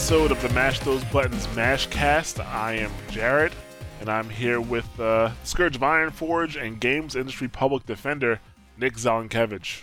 [0.00, 2.42] episode of the Mash Those Buttons Mashcast.
[2.42, 3.52] I am Jared,
[4.00, 8.40] and I'm here with uh, Scourge of Ironforge and Games Industry Public Defender
[8.78, 9.82] Nick Zelenkevich.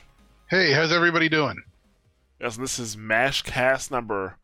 [0.49, 1.62] Hey, how's everybody doing?
[2.41, 4.38] Yes, and this is Mashcast number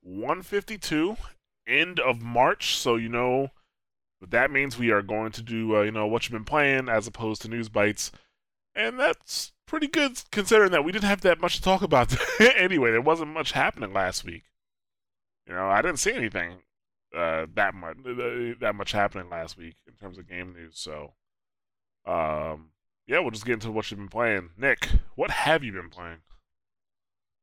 [0.00, 1.18] 152,
[1.66, 2.76] end of March.
[2.76, 3.50] So you know
[4.20, 4.78] what that means.
[4.78, 7.48] We are going to do uh, you know what you've been playing as opposed to
[7.48, 8.10] news bites,
[8.74, 12.16] and that's pretty good considering that we didn't have that much to talk about
[12.56, 12.90] anyway.
[12.90, 14.44] There wasn't much happening last week.
[15.48, 16.58] You know, I didn't see anything
[17.16, 17.96] uh, that much
[18.60, 20.78] that much happening last week in terms of game news.
[20.78, 21.14] So,
[22.06, 22.70] um,
[23.06, 24.50] yeah, we'll just get into what you've been playing.
[24.58, 26.18] Nick, what have you been playing?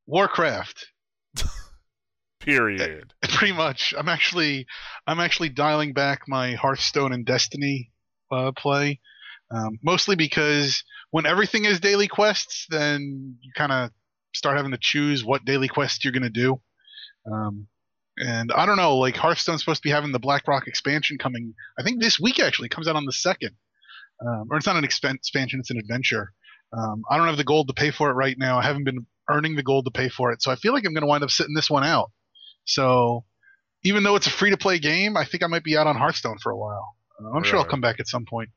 [0.05, 0.87] Warcraft.
[2.39, 3.11] Period.
[3.23, 3.95] Pretty much.
[3.97, 4.67] I'm actually
[5.07, 7.91] I'm actually dialing back my Hearthstone and Destiny
[8.31, 8.99] uh, play,
[9.49, 13.89] um, mostly because when everything is daily quests, then you kind of
[14.35, 16.61] start having to choose what daily quest you're gonna do.
[17.31, 17.67] Um,
[18.17, 21.53] and I don't know, like Hearthstone's supposed to be having the Blackrock expansion coming.
[21.77, 23.51] I think this week actually comes out on the second,
[24.25, 26.31] um, or it's not an expan- expansion; it's an adventure.
[26.73, 28.57] Um, I don't have the gold to pay for it right now.
[28.57, 30.93] I haven't been earning the gold to pay for it, so I feel like I'm
[30.93, 32.11] going to wind up sitting this one out.
[32.65, 33.25] So
[33.83, 35.95] even though it's a free to play game, I think I might be out on
[35.95, 36.95] Hearthstone for a while.
[37.19, 38.49] Uh, I'm sure I'll come back at some point.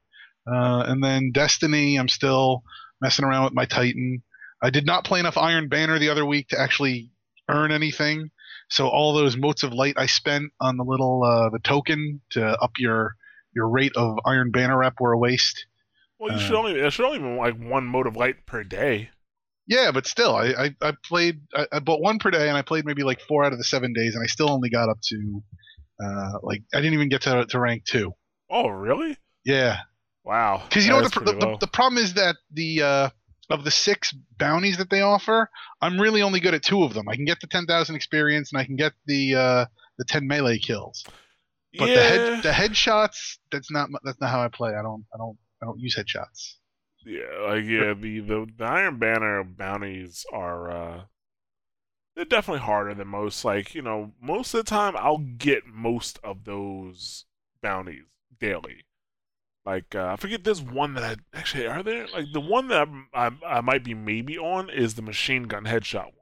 [0.51, 2.63] Uh, and then Destiny, I'm still
[3.01, 4.23] messing around with my Titan.
[4.63, 7.11] I did not play enough Iron Banner the other week to actually
[7.49, 8.31] earn anything.
[8.69, 12.45] So all those motes of light I spent on the little uh, the token to
[12.47, 13.15] up your
[13.55, 15.67] your rate of Iron Banner rep were a waste.
[16.19, 18.65] Well, you Uh, should only it should only be like one mote of light per
[18.65, 19.11] day.
[19.67, 22.63] Yeah, but still, I I, I played I, I bought one per day, and I
[22.63, 24.99] played maybe like four out of the seven days, and I still only got up
[25.03, 25.43] to
[26.03, 28.13] uh, like I didn't even get to to rank two.
[28.51, 29.17] Oh, really?
[29.45, 29.79] Yeah,
[30.25, 30.63] Wow.
[30.69, 33.11] because you know That the, the, the the problem is that the uh,
[33.51, 35.51] of the six bounties that they offer,
[35.81, 37.09] I'm really only good at two of them.
[37.09, 39.65] I can get the ten thousand experience, and I can get the uh,
[39.99, 41.05] the ten melee kills.
[41.79, 41.95] But yeah.
[41.95, 44.75] the head the headshots, that's not that's not how I play.
[44.75, 46.55] I don't I don't I don't use headshots.
[47.05, 51.01] Yeah, like yeah, the, the the Iron Banner bounties are uh
[52.19, 53.45] they're definitely harder than most.
[53.45, 57.25] Like, you know, most of the time I'll get most of those
[57.63, 58.07] bounties
[58.41, 58.85] daily.
[59.69, 62.89] Like uh, I forget there's one that I actually are there like the one that
[62.89, 66.15] I'm, I I might be maybe on is the machine gun headshot one.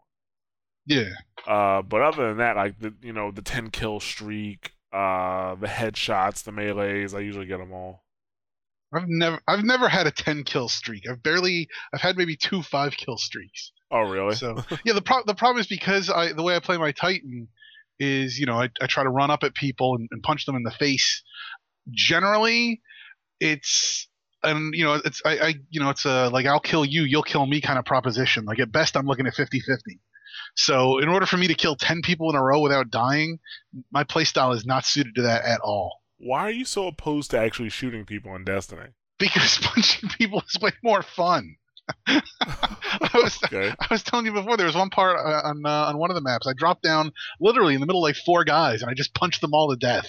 [0.85, 1.11] Yeah,
[1.47, 5.69] Uh, but other than that, like the you know the ten kill streak, uh, the
[5.69, 8.03] headshots, the melees, I usually get them all.
[8.93, 11.09] I've never I've never had a ten kill streak.
[11.09, 13.71] I've barely I've had maybe two five kill streaks.
[13.93, 14.35] Oh really?
[14.35, 17.47] So yeah, the pro- the problem is because I the way I play my Titan
[18.01, 20.57] is you know I, I try to run up at people and, and punch them
[20.57, 21.23] in the face.
[21.93, 22.81] Generally,
[23.41, 24.09] it's
[24.43, 27.23] and you know it's I, I you know it's a like I'll kill you, you'll
[27.23, 28.45] kill me kind of proposition.
[28.45, 29.61] Like at best, I'm looking at 50-50.
[30.55, 33.39] So in order for me to kill ten people in a row without dying,
[33.91, 36.01] my playstyle is not suited to that at all.
[36.19, 38.89] Why are you so opposed to actually shooting people in Destiny?
[39.19, 41.57] Because punching people is way more fun.
[42.07, 43.73] I was Okay.
[43.79, 46.15] I was telling you before, there was one part uh, on uh, on one of
[46.15, 46.47] the maps.
[46.47, 49.41] I dropped down literally in the middle of like four guys, and I just punched
[49.41, 50.09] them all to death.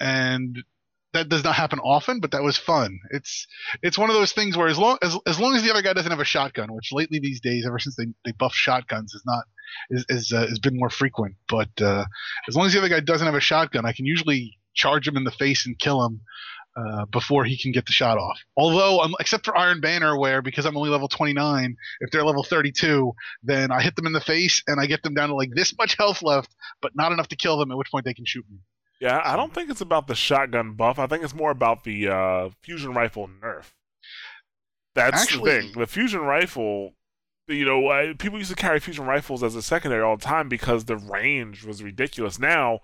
[0.00, 0.64] And
[1.12, 2.98] that does not happen often, but that was fun.
[3.10, 3.46] It's
[3.82, 5.92] it's one of those things where as long as as long as the other guy
[5.92, 9.22] doesn't have a shotgun, which lately these days, ever since they, they buffed shotguns, is
[9.26, 9.44] not
[9.90, 11.36] is is uh, has been more frequent.
[11.48, 12.04] But uh,
[12.48, 15.16] as long as the other guy doesn't have a shotgun, I can usually charge him
[15.16, 16.20] in the face and kill him
[16.76, 18.38] uh, before he can get the shot off.
[18.56, 22.44] Although, um, except for Iron Banner, where because I'm only level 29, if they're level
[22.44, 23.12] 32,
[23.42, 25.76] then I hit them in the face and I get them down to like this
[25.76, 27.72] much health left, but not enough to kill them.
[27.72, 28.58] At which point they can shoot me.
[29.00, 30.98] Yeah, I don't think it's about the shotgun buff.
[30.98, 33.72] I think it's more about the uh, fusion rifle nerf.
[34.94, 35.72] That's Actually- the thing.
[35.80, 36.94] The fusion rifle,
[37.48, 40.48] you know, uh, people used to carry fusion rifles as a secondary all the time
[40.48, 42.38] because the range was ridiculous.
[42.38, 42.80] Now,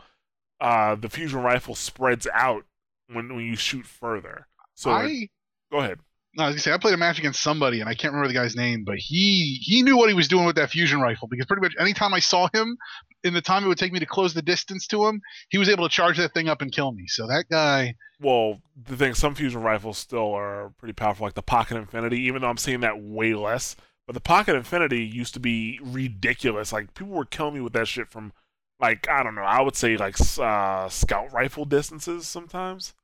[0.60, 2.64] uh, the fusion rifle spreads out
[3.12, 4.46] when when you shoot further.
[4.74, 5.28] So I,
[5.70, 6.00] go ahead.
[6.37, 8.29] No, I was gonna say I played a match against somebody and I can't remember
[8.29, 11.29] the guy's name, but he he knew what he was doing with that fusion rifle
[11.29, 12.77] because pretty much anytime I saw him,
[13.25, 15.69] in the time it would take me to close the distance to him, he was
[15.69, 17.06] able to charge that thing up and kill me.
[17.09, 21.43] So that guy, Well, the thing, some fusion rifles still are pretty powerful, like the
[21.43, 23.77] Pocket Infinity, even though I'm seeing that way less.
[24.06, 26.73] But the Pocket Infinity used to be ridiculous.
[26.73, 28.33] Like, people were killing me with that shit from,
[28.79, 32.94] like, I don't know, I would say, like, uh, scout rifle distances sometimes.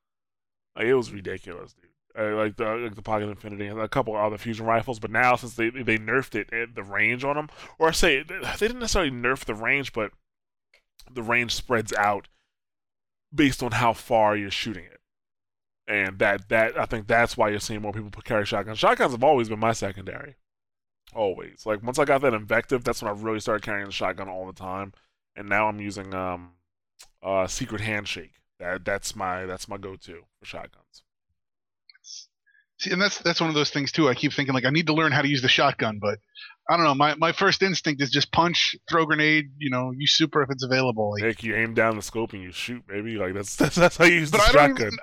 [0.76, 1.91] Like, it was ridiculous, dude.
[2.18, 5.34] Uh, like the like the Pocket Infinity and a couple other fusion rifles, but now
[5.34, 7.48] since they they nerfed it, eh, the range on them,
[7.78, 10.12] or I say they didn't necessarily nerf the range, but
[11.10, 12.28] the range spreads out
[13.34, 15.00] based on how far you're shooting it
[15.88, 18.78] and that that I think that's why you're seeing more people carry shotguns.
[18.78, 20.36] Shotguns have always been my secondary,
[21.14, 21.66] always.
[21.66, 24.46] Like once I got that invective, that's when I really started carrying the shotgun all
[24.46, 24.92] the time,
[25.36, 26.52] and now I'm using um,
[27.22, 28.34] uh, Secret Handshake.
[28.58, 31.02] That that's my that's my go-to for shotguns.
[32.82, 34.08] See, and that's that's one of those things too.
[34.08, 36.18] I keep thinking like I need to learn how to use the shotgun, but
[36.68, 36.96] I don't know.
[36.96, 40.64] My my first instinct is just punch, throw grenade, you know, use super if it's
[40.64, 41.12] available.
[41.12, 43.18] Like, Heck, you aim down the scope and you shoot, baby.
[43.18, 44.88] Like that's that's, that's how you use the shotgun.
[44.88, 44.98] even,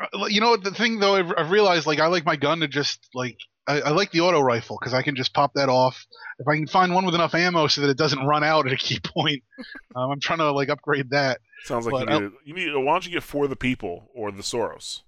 [0.00, 2.58] uh, you know what the thing though I've, I've realized like I like my gun
[2.58, 3.38] to just like
[3.68, 6.04] I, I like the auto rifle because I can just pop that off.
[6.40, 8.72] If I can find one with enough ammo so that it doesn't run out at
[8.72, 9.44] a key point,
[9.94, 11.38] um, I'm trying to like upgrade that.
[11.62, 12.32] Sounds like but you need, it.
[12.46, 12.84] you need.
[12.84, 15.02] Why don't you get for the people or the Suros?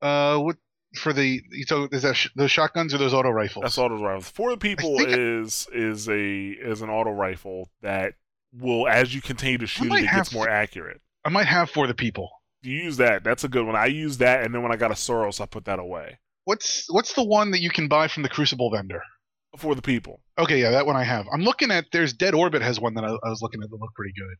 [0.00, 0.56] Uh, what
[0.94, 3.62] for the so is that sh- those shotguns or those auto rifles?
[3.62, 4.30] That's auto rifles.
[4.30, 8.14] For the people think I- is is a is an auto rifle that
[8.52, 11.00] will, as you continue to shoot it, it gets more accurate.
[11.24, 12.30] I might have for the people.
[12.62, 13.76] You use that, that's a good one.
[13.76, 16.18] I use that, and then when I got a Suros, I put that away.
[16.44, 19.02] What's what's the one that you can buy from the Crucible vendor?
[19.58, 20.20] For the people.
[20.38, 21.26] Okay, yeah, that one I have.
[21.32, 21.86] I'm looking at.
[21.92, 24.36] There's Dead Orbit has one that I, I was looking at that looked pretty good,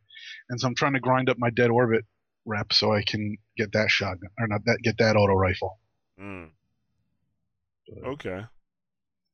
[0.50, 2.04] and so I'm trying to grind up my Dead Orbit
[2.44, 5.78] rep so I can get that shotgun or not that get that auto rifle.
[6.20, 6.50] Mm.
[8.04, 8.44] Okay.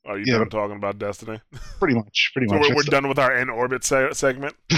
[0.04, 1.40] Are you Yeah, done talking about Destiny?
[1.78, 2.68] Pretty much, pretty So much.
[2.70, 4.54] we're, we're done with our in orbit se- segment.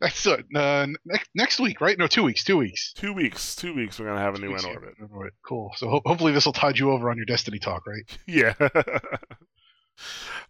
[0.00, 0.46] That's it.
[0.54, 1.98] Uh, next next week, right?
[1.98, 2.42] No, two weeks.
[2.44, 2.92] Two weeks.
[2.94, 3.54] Two weeks.
[3.56, 3.98] Two weeks.
[3.98, 4.94] We're gonna have a Two new in orbit.
[4.98, 5.34] In orbit.
[5.46, 5.72] Cool.
[5.76, 8.18] So ho- hopefully this will tide you over on your Destiny talk, right?
[8.26, 8.54] Yeah.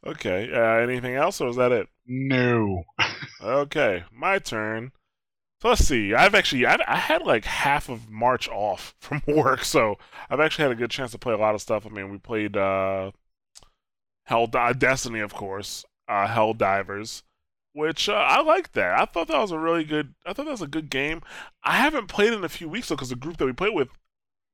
[0.06, 0.50] okay.
[0.52, 1.88] Uh, anything else, or is that it?
[2.06, 2.84] No.
[3.42, 4.92] Okay, my turn.
[5.62, 6.14] So let's see.
[6.14, 9.98] I've actually I've, I had like half of March off from work, so
[10.30, 11.86] I've actually had a good chance to play a lot of stuff.
[11.86, 13.10] I mean, we played uh,
[14.24, 17.22] Hell Di- Destiny, of course, uh, Helldivers,
[17.74, 18.98] which uh, I liked that.
[18.98, 20.14] I thought that was a really good.
[20.24, 21.20] I thought that was a good game.
[21.62, 23.88] I haven't played in a few weeks though, because the group that we played with,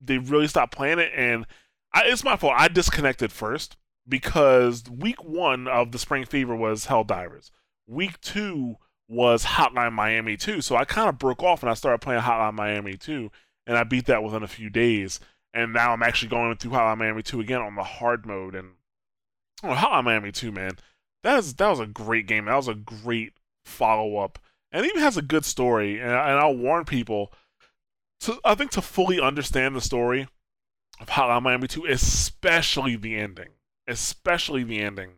[0.01, 1.47] they really stopped playing it, and
[1.95, 2.55] I, it's my fault.
[2.57, 3.77] I disconnected first
[4.09, 7.51] because week one of the Spring Fever was Helldivers
[7.87, 8.77] week two
[9.09, 10.61] was Hotline Miami 2.
[10.61, 13.31] So I kind of broke off and I started playing Hotline Miami 2,
[13.67, 15.21] and I beat that within a few days.
[15.55, 18.55] And now I'm actually going through Hotline Miami 2 again on the hard mode.
[18.55, 18.73] And
[19.63, 20.73] oh, Hotline Miami 2, man,
[21.23, 22.47] that is that was a great game.
[22.47, 23.33] That was a great
[23.65, 24.39] follow up,
[24.71, 25.99] and it even has a good story.
[25.99, 27.33] And, and I'll warn people
[28.21, 30.29] to I think to fully understand the story
[31.01, 33.51] of Hotline Miami 2, especially the ending,
[33.89, 35.15] especially the ending.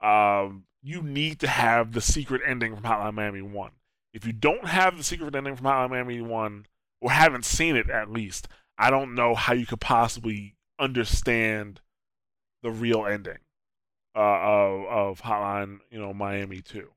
[0.00, 3.70] Um, you need to have the secret ending from Hotline Miami 1.
[4.14, 6.66] If you don't have the secret ending from Hotline Miami 1,
[7.00, 11.80] or haven't seen it at least, I don't know how you could possibly understand
[12.62, 13.38] the real ending
[14.14, 16.88] uh, of, of Hotline, you know, Miami 2.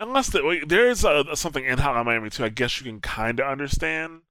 [0.00, 3.40] Unless the, there is uh something in Hotline Miami 2, I guess you can kind
[3.40, 4.22] of understand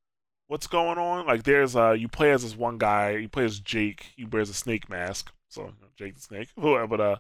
[0.48, 1.26] what's going on.
[1.26, 4.50] Like there's uh, you play as this one guy, you play as Jake, he wears
[4.50, 7.16] a snake mask, so Jake the Snake, but uh,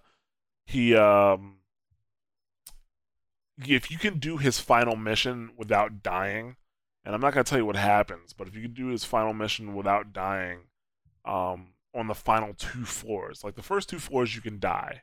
[0.71, 1.57] he um
[3.67, 6.55] if you can do his final mission without dying
[7.05, 9.03] and i'm not going to tell you what happens but if you can do his
[9.03, 10.61] final mission without dying
[11.25, 15.01] um on the final two floors like the first two floors you can die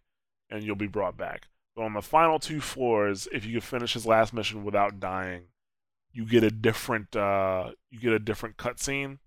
[0.50, 1.48] and you'll be brought back.
[1.74, 5.44] But on the final two floors if you can finish his last mission without dying
[6.12, 9.18] you get a different uh you get a different cutscene.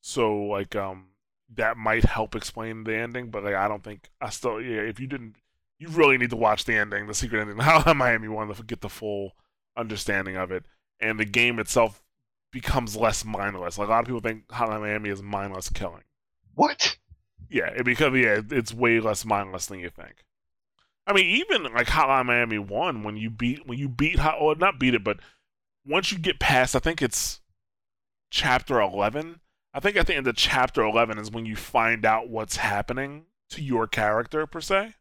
[0.00, 1.08] So like um
[1.54, 4.80] that might help explain the ending, but like I don't think I still yeah.
[4.80, 5.36] If you didn't,
[5.78, 8.80] you really need to watch the ending, the secret ending, how Miami won to get
[8.80, 9.32] the full
[9.76, 10.64] understanding of it,
[11.00, 12.02] and the game itself
[12.52, 13.78] becomes less mindless.
[13.78, 16.04] Like a lot of people think Hotline Miami is mindless killing.
[16.54, 16.96] What?
[17.50, 20.24] Yeah, it becomes yeah, it's way less mindless than you think.
[21.06, 24.54] I mean, even like Hotline Miami one, when you beat when you beat Hot, or
[24.54, 25.18] not beat it, but
[25.86, 27.40] once you get past, I think it's
[28.30, 29.40] chapter eleven.
[29.74, 33.24] I think at the end of chapter 11 is when you find out what's happening
[33.50, 34.94] to your character per se.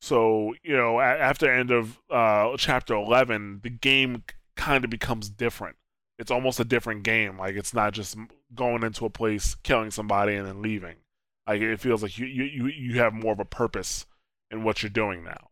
[0.00, 4.22] So, you know, after end of uh, chapter 11, the game
[4.54, 5.76] kind of becomes different.
[6.16, 7.38] It's almost a different game.
[7.38, 8.16] Like it's not just
[8.54, 10.96] going into a place, killing somebody and then leaving.
[11.46, 14.06] Like it feels like you you you, have more of a purpose
[14.50, 15.50] in what you're doing now.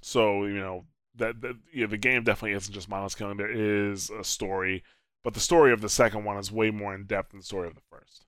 [0.00, 0.84] So, you know,
[1.16, 3.36] that, that the game definitely isn't just mindless killing.
[3.36, 4.82] There is a story
[5.28, 7.68] but the story of the second one is way more in depth than the story
[7.68, 8.24] of the first,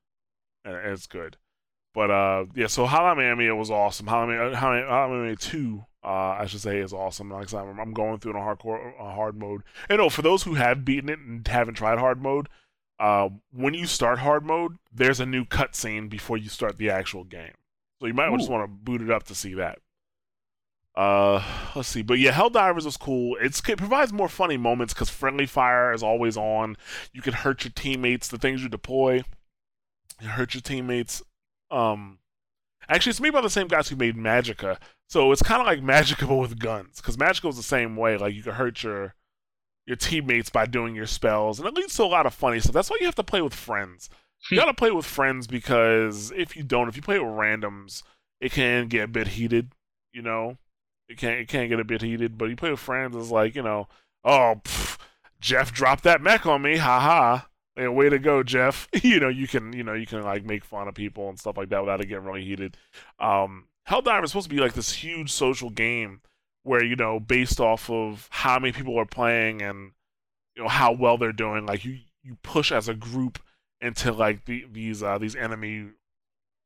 [0.67, 1.39] and it's good.
[1.95, 4.05] But uh, yeah, so Hotline Miami it was awesome.
[4.05, 7.31] Hotline Miami, Hotline Miami two, uh, I should say, is awesome.
[7.31, 9.63] Like I said, I'm, going through it on hardcore uh, hard mode.
[9.89, 12.51] And no, for those who have beaten it and haven't tried hard mode,
[12.99, 17.25] uh, when you start hard mode, there's a new cutscene before you start the actual
[17.25, 17.55] game.
[17.99, 19.79] So you might just want to boot it up to see that.
[21.01, 21.43] Uh,
[21.75, 23.35] let's see, but yeah, Helldivers is cool.
[23.41, 26.77] It's, it provides more funny moments because friendly fire is always on.
[27.15, 28.29] You can hurt your teammates.
[28.29, 29.23] The things you deploy,
[30.21, 31.23] you hurt your teammates.
[31.71, 32.19] Um,
[32.91, 34.77] Actually, it's made by the same guys who made Magicka,
[35.09, 36.97] so it's kind of like Magicka but with guns.
[36.97, 38.19] Because Magicka was the same way.
[38.19, 39.15] Like you could hurt your
[39.87, 42.75] your teammates by doing your spells, and it leads to a lot of funny stuff.
[42.75, 44.11] That's why you have to play with friends.
[44.51, 48.03] You gotta play with friends because if you don't, if you play with randoms,
[48.41, 49.73] it can get a bit heated.
[50.13, 50.59] You know,
[51.11, 52.39] it can it can get a bit heated.
[52.39, 53.89] But you play with friends, it's like you know,
[54.25, 54.99] oh, pff,
[55.41, 57.43] Jeff dropped that mech on me, haha.
[57.77, 58.89] Yeah, way to go, Jeff.
[59.03, 61.57] you know, you can you know you can like make fun of people and stuff
[61.57, 62.77] like that without it getting really heated.
[63.19, 66.21] Um, Helldivers is supposed to be like this huge social game
[66.63, 69.93] where you know based off of how many people are playing and
[70.55, 73.41] you know how well they're doing, like you you push as a group
[73.81, 75.89] into like the, these uh, these enemy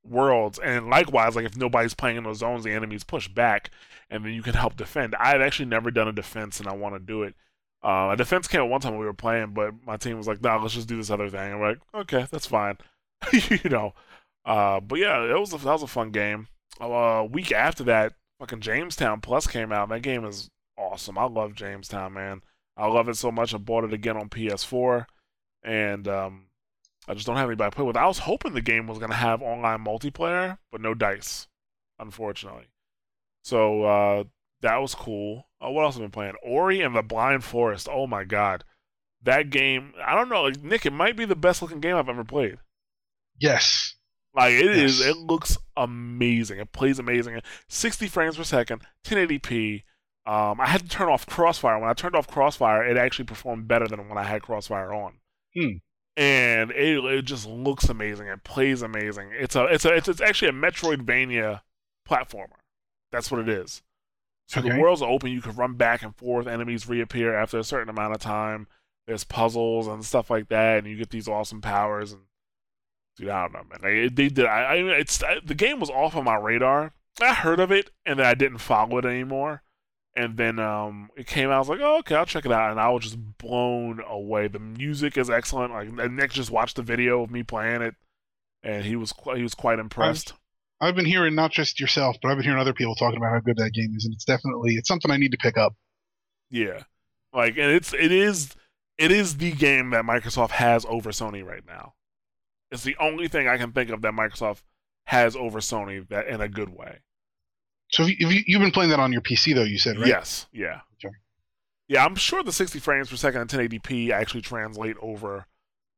[0.09, 3.71] worlds, and likewise, like if nobody's playing in those zones, the enemies push back,
[4.11, 5.15] and then you can help defend.
[5.17, 7.35] I've actually never done a defense, and I want to do it.
[7.83, 10.43] Uh, a defense came at one time we were playing, but my team was like,
[10.43, 12.79] "No, nah, let's just do this other thing." I'm like, "Okay, that's fine,"
[13.33, 13.95] you know.
[14.45, 16.49] Uh, but yeah, it was a, that was a fun game.
[16.81, 19.89] Uh, a week after that, fucking Jamestown Plus came out.
[19.89, 21.19] That game is awesome.
[21.19, 22.43] I love Jamestown, man.
[22.77, 23.55] I love it so much.
[23.55, 25.07] I bought it again on PS4,
[25.63, 26.47] and um,
[27.07, 27.97] I just don't have anybody to play with.
[27.97, 31.49] I was hoping the game was gonna have online multiplayer, but no dice,
[31.99, 32.67] unfortunately.
[33.43, 34.25] So uh,
[34.63, 35.49] that was cool.
[35.61, 36.35] Uh, what else have I been playing?
[36.43, 37.89] Ori and the Blind Forest.
[37.91, 38.65] Oh my god,
[39.23, 39.93] that game!
[40.05, 40.87] I don't know, like, Nick.
[40.87, 42.59] It might be the best looking game I've ever played.
[43.39, 43.95] Yes.
[44.35, 44.77] Like it yes.
[44.77, 45.01] is.
[45.01, 46.59] It looks amazing.
[46.59, 47.41] It plays amazing.
[47.69, 49.85] 60 frames per second, 1080p.
[50.27, 51.79] Um, I had to turn off Crossfire.
[51.79, 55.19] When I turned off Crossfire, it actually performed better than when I had Crossfire on.
[55.55, 55.77] Hmm.
[56.17, 58.29] And it, it just looks amazing.
[58.29, 59.31] It plays amazing.
[59.33, 61.63] It's a it's a it's, it's actually a Metroidvania
[62.09, 62.61] platformer.
[63.11, 63.83] That's what it is.
[64.47, 64.71] So okay.
[64.71, 65.33] the worlds open.
[65.33, 66.47] You can run back and forth.
[66.47, 68.69] Enemies reappear after a certain amount of time.
[69.07, 72.13] There's puzzles and stuff like that, and you get these awesome powers.
[72.13, 72.23] And
[73.17, 74.05] dude, I don't know, man.
[74.07, 74.47] Like, they did.
[74.47, 76.93] I, I it's I, the game was off of my radar.
[77.21, 79.63] I heard of it, and then I didn't follow it anymore.
[80.17, 81.57] And then um, it came out.
[81.57, 82.71] I was like, oh, okay, I'll check it out.
[82.71, 84.47] And I was just blown away.
[84.47, 85.73] The music is excellent.
[85.73, 87.95] Like Nick just watched the video of me playing it,
[88.63, 90.35] and he was he was quite impressed.
[90.81, 93.41] I've been hearing not just yourself, but I've been hearing other people talking about how
[93.41, 95.75] good that game is, and it's definitely it's something I need to pick up.
[96.51, 96.83] Yeah,
[97.33, 98.55] like and it's it is
[98.99, 101.95] it is the game that Microsoft has over Sony right now.
[102.71, 104.63] It's the only thing I can think of that Microsoft
[105.07, 107.01] has over Sony that in a good way.
[107.95, 110.09] So you, you've been playing that on your PC though, you said, right?
[110.09, 110.47] Yes.
[110.53, 110.81] Yeah.
[110.95, 111.15] Okay.
[111.87, 115.47] Yeah, I'm sure the 60 frames per second and 1080p actually translate over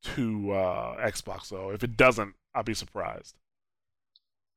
[0.03, 1.71] to uh, Xbox though.
[1.71, 3.37] If it doesn't, I'll be surprised.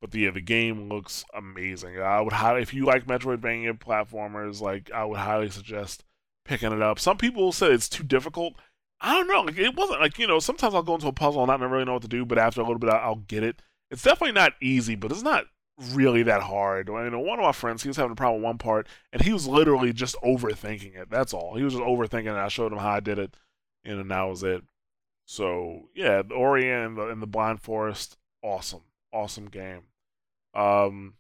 [0.02, 1.98] But the, yeah, the game looks amazing.
[1.98, 6.04] I would highly, if you like Metroidvania platformers, like I would highly suggest
[6.44, 7.00] picking it up.
[7.00, 8.56] Some people say it's too difficult.
[9.00, 9.44] I don't know.
[9.44, 10.40] Like, it wasn't like you know.
[10.40, 12.60] Sometimes I'll go into a puzzle and not really know what to do, but after
[12.60, 13.62] a little bit, I'll get it.
[13.92, 15.46] It's definitely not easy, but it's not
[15.80, 16.90] really that hard.
[16.90, 19.22] I know one of my friends, he was having a problem with one part, and
[19.22, 21.10] he was literally just overthinking it.
[21.10, 21.56] That's all.
[21.56, 22.38] He was just overthinking it.
[22.38, 23.36] I showed him how I did it,
[23.84, 24.64] and that was it.
[25.26, 28.82] So yeah, the Ori and the, and the Blind Forest, awesome,
[29.14, 29.84] awesome game.
[30.54, 31.14] Um,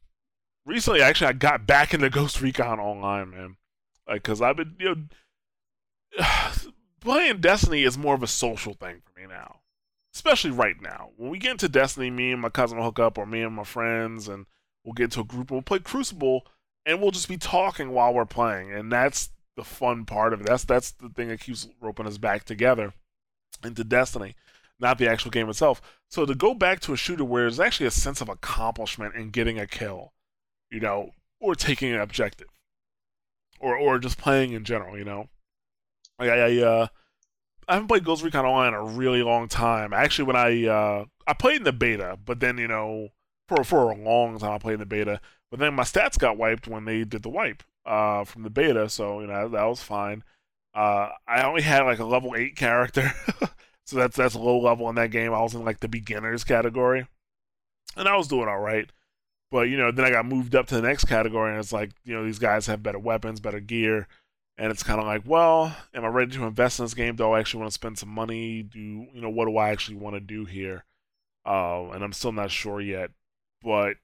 [0.65, 3.55] recently, actually, I got back into Ghost Recon Online, man.
[4.07, 5.07] Like, cause I've been, you
[6.17, 6.25] know,
[6.99, 9.58] playing Destiny is more of a social thing for me now.
[10.19, 11.11] Especially right now.
[11.15, 13.55] When we get into Destiny, me and my cousin will hook up, or me and
[13.55, 14.45] my friends, and
[14.83, 16.45] we'll get into a group and we'll play Crucible,
[16.85, 20.47] and we'll just be talking while we're playing, and that's the fun part of it.
[20.47, 22.93] That's that's the thing that keeps roping us back together
[23.63, 24.35] into Destiny
[24.79, 25.81] not the actual game itself.
[26.09, 29.29] So to go back to a shooter where there's actually a sense of accomplishment in
[29.29, 30.13] getting a kill,
[30.71, 32.47] you know, or taking an objective,
[33.59, 35.27] or or just playing in general, you know.
[36.17, 36.87] I, I uh,
[37.69, 39.93] I haven't played Ghost Recon Online in a really long time.
[39.93, 43.09] Actually, when I uh, I played in the beta, but then you know,
[43.47, 45.21] for for a long time I played in the beta.
[45.51, 48.89] But then my stats got wiped when they did the wipe uh, from the beta,
[48.89, 50.23] so you know that was fine.
[50.73, 53.11] Uh, I only had like a level eight character.
[53.89, 55.33] So that's that's low level in that game.
[55.33, 57.07] I was in like the beginners category,
[57.97, 58.87] and I was doing all right.
[59.49, 61.89] But you know, then I got moved up to the next category, and it's like
[62.05, 64.07] you know these guys have better weapons, better gear,
[64.59, 67.15] and it's kind of like, well, am I ready to invest in this game?
[67.15, 68.61] Do I actually want to spend some money?
[68.61, 70.83] Do you know what do I actually want to do here?
[71.45, 73.11] Uh, and I'm still not sure yet.
[73.63, 73.95] But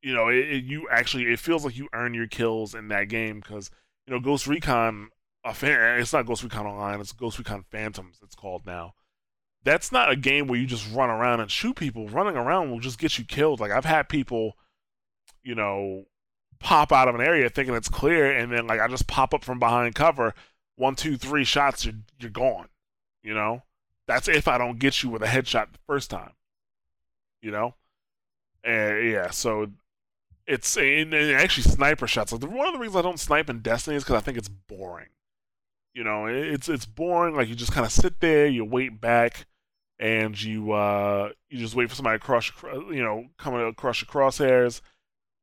[0.00, 3.10] you know, it, it, you actually it feels like you earn your kills in that
[3.10, 3.70] game because
[4.06, 5.10] you know Ghost Recon
[5.52, 6.00] fan.
[6.00, 6.98] It's not Ghost Recon Online.
[6.98, 8.20] It's Ghost Recon Phantoms.
[8.22, 8.94] It's called now.
[9.64, 12.08] That's not a game where you just run around and shoot people.
[12.08, 13.60] Running around will just get you killed.
[13.60, 14.54] Like I've had people,
[15.42, 16.04] you know,
[16.62, 19.44] pop out of an area thinking it's clear, and then like I just pop up
[19.44, 20.34] from behind cover.
[20.76, 22.68] One, two, three shots, you're you're gone.
[23.22, 23.62] You know,
[24.06, 26.32] that's if I don't get you with a headshot the first time.
[27.42, 27.74] You know,
[28.64, 29.68] And yeah, so
[30.46, 32.32] it's and, and actually sniper shots.
[32.32, 34.48] Like one of the reasons I don't snipe in Destiny is because I think it's
[34.48, 35.08] boring.
[35.94, 37.34] You know, it's it's boring.
[37.36, 39.46] Like you just kind of sit there, you wait back,
[39.98, 42.50] and you uh you just wait for somebody to cross,
[42.90, 44.80] you know, coming across your crosshairs,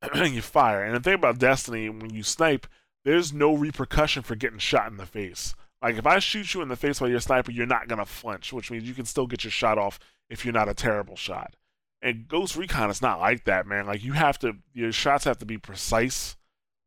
[0.15, 0.83] you fire.
[0.83, 2.67] And the thing about Destiny, when you snipe,
[3.05, 5.55] there's no repercussion for getting shot in the face.
[5.81, 8.05] Like if I shoot you in the face while you're a sniper, you're not gonna
[8.05, 11.15] flinch, which means you can still get your shot off if you're not a terrible
[11.15, 11.55] shot.
[12.01, 13.85] And Ghost Recon is not like that, man.
[13.85, 16.35] Like you have to, your shots have to be precise.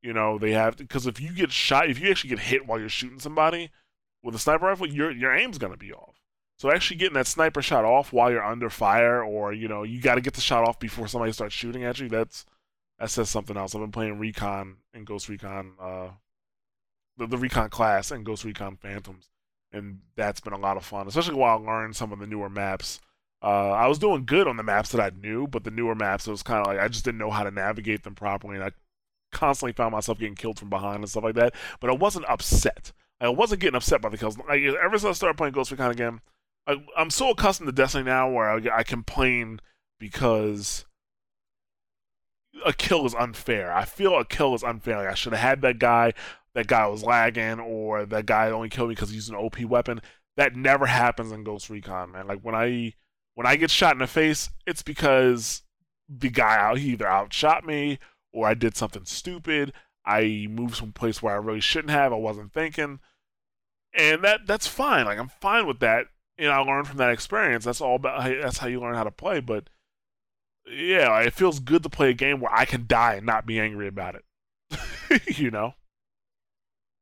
[0.03, 2.67] You know, they have to because if you get shot, if you actually get hit
[2.67, 3.71] while you're shooting somebody
[4.23, 6.23] with a sniper rifle, your your aim's gonna be off.
[6.59, 10.01] So actually getting that sniper shot off while you're under fire, or you know, you
[10.01, 12.09] got to get the shot off before somebody starts shooting at you.
[12.09, 12.45] That's
[13.03, 13.75] that says something else.
[13.75, 16.11] I've been playing Recon and Ghost Recon, uh,
[17.17, 19.29] the, the Recon class and Ghost Recon Phantoms,
[19.73, 22.49] and that's been a lot of fun, especially while I learn some of the newer
[22.49, 23.01] maps.
[23.43, 26.29] Uh, I was doing good on the maps that I knew, but the newer maps,
[26.29, 28.63] it was kind of like I just didn't know how to navigate them properly, and
[28.63, 28.71] I
[29.33, 31.57] constantly found myself getting killed from behind and stuff like that.
[31.81, 32.93] But I wasn't upset.
[33.21, 34.39] I wasn't getting upset by the kills.
[34.39, 36.21] Like ever since I started playing Ghost Recon again,
[36.69, 39.59] I, am so accustomed to Destiny now where I, I complain
[39.99, 40.85] because
[42.65, 43.73] a kill is unfair.
[43.73, 44.99] I feel a kill is unfair.
[44.99, 46.13] Like I should have had that guy.
[46.55, 50.03] That guy was lagging, or that guy only killed me because he's an OP weapon.
[50.37, 52.27] That never happens in Ghost Recon, man.
[52.27, 52.95] Like when I
[53.35, 55.63] when I get shot in the face, it's because
[56.09, 57.99] the guy out he either outshot me
[58.33, 59.73] or I did something stupid.
[60.05, 62.13] I moved some place where I really shouldn't have.
[62.13, 63.01] I wasn't thinking,
[63.95, 65.07] and that that's fine.
[65.07, 66.07] Like I'm fine with that.
[66.39, 67.65] And I learned from that experience.
[67.65, 68.25] That's all about.
[68.25, 69.41] That's how you learn how to play.
[69.41, 69.69] But
[70.67, 73.61] yeah, it feels good to play a game where I can die and not be
[73.61, 74.25] angry about it.
[75.39, 75.75] you know,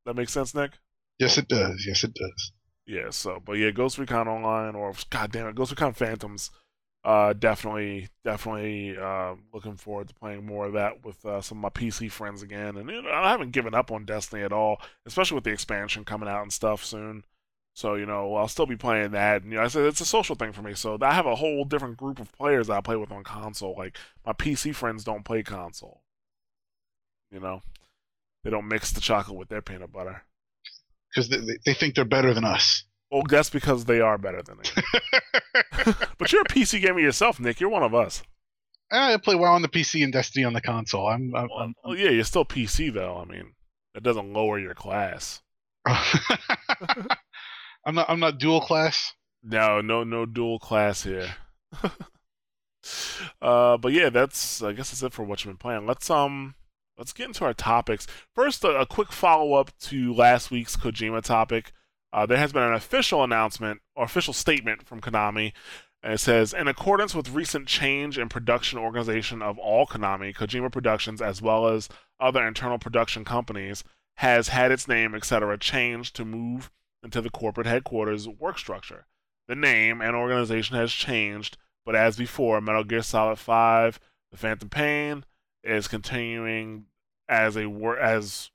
[0.07, 0.73] that makes sense, Nick.
[1.19, 1.85] Yes, it does.
[1.87, 2.53] Yes, it does.
[2.87, 3.11] Yeah.
[3.11, 6.51] So, but yeah, Ghost Recon Online or God damn it, Ghost Recon Phantoms.
[7.03, 11.63] Uh, definitely, definitely uh, looking forward to playing more of that with uh, some of
[11.63, 12.77] my PC friends again.
[12.77, 16.05] And you know, I haven't given up on Destiny at all, especially with the expansion
[16.05, 17.25] coming out and stuff soon.
[17.75, 19.43] So you know, I'll still be playing that.
[19.43, 20.75] And you know, I said it's a social thing for me.
[20.75, 23.75] So I have a whole different group of players that I play with on console.
[23.77, 26.03] Like my PC friends don't play console.
[27.31, 27.63] You know,
[28.45, 30.25] they don't mix the chocolate with their peanut butter
[31.11, 32.85] because they, they think they're better than us.
[33.11, 34.65] Well, that's because they are better than me.
[36.19, 37.61] but you're a PC gamer yourself, Nick.
[37.61, 38.23] You're one of us.
[38.93, 41.07] I play well on the PC and Destiny on the console.
[41.07, 41.35] I'm.
[41.35, 43.17] I'm, well, I'm well, yeah, you're still PC though.
[43.19, 43.55] I mean,
[43.95, 45.43] that doesn't lower your class.
[47.91, 48.09] I'm not.
[48.09, 49.15] I'm not dual class.
[49.43, 51.35] No, no, no dual class here.
[53.43, 54.63] uh, but yeah, that's.
[54.63, 55.89] I guess that's it for what you've been playing.
[55.89, 56.55] Let's um,
[56.97, 58.07] let's get into our topics.
[58.33, 61.73] First, a, a quick follow up to last week's Kojima topic.
[62.13, 65.53] Uh, there has been an official announcement or official statement from Konami.
[66.01, 70.71] And it says, in accordance with recent change in production organization of all Konami, Kojima
[70.71, 71.89] Productions, as well as
[72.21, 73.83] other internal production companies,
[74.15, 76.71] has had its name, etc., changed to move
[77.03, 79.07] into the corporate headquarters work structure.
[79.49, 83.99] The name and organization has changed, but as before, Metal Gear Solid 5,
[84.31, 85.25] The Phantom Pain
[85.65, 86.87] is continuing
[87.29, 88.51] as a work as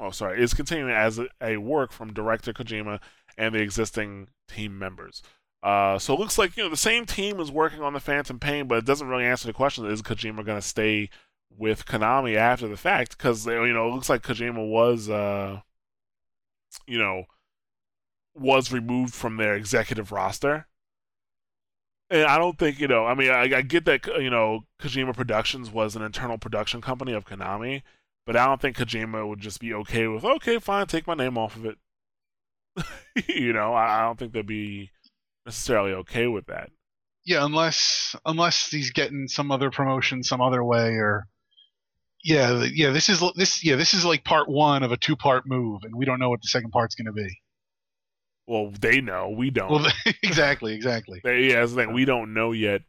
[0.00, 3.00] oh sorry, is continuing as a, a, work from director Kojima
[3.36, 5.22] and the existing team members.
[5.62, 8.38] Uh, so it looks like you know the same team is working on the Phantom
[8.38, 11.10] Pain, but it doesn't really answer the question: Is Kojima going to stay
[11.56, 13.16] with Konami after the fact?
[13.16, 15.60] Because you know it looks like Kojima was, uh,
[16.86, 17.24] you know,
[18.34, 20.66] was removed from their executive roster.
[22.10, 25.14] And I don't think, you know, I mean, I, I, get that, you know, Kojima
[25.14, 27.82] Productions was an internal production company of Konami,
[28.26, 31.38] but I don't think Kojima would just be okay with, okay, fine, take my name
[31.38, 31.78] off of it.
[33.28, 34.90] you know, I, I don't think they'd be
[35.46, 36.70] necessarily okay with that.
[37.24, 41.26] Yeah, unless unless he's getting some other promotion some other way, or
[42.24, 45.44] yeah, yeah, this is this yeah this is like part one of a two part
[45.46, 47.28] move, and we don't know what the second part's going to be.
[48.46, 49.30] Well, they know.
[49.30, 49.70] We don't.
[49.70, 51.20] Well, exactly, exactly.
[51.22, 51.92] They, yeah, that's the thing.
[51.92, 52.82] We don't know yet.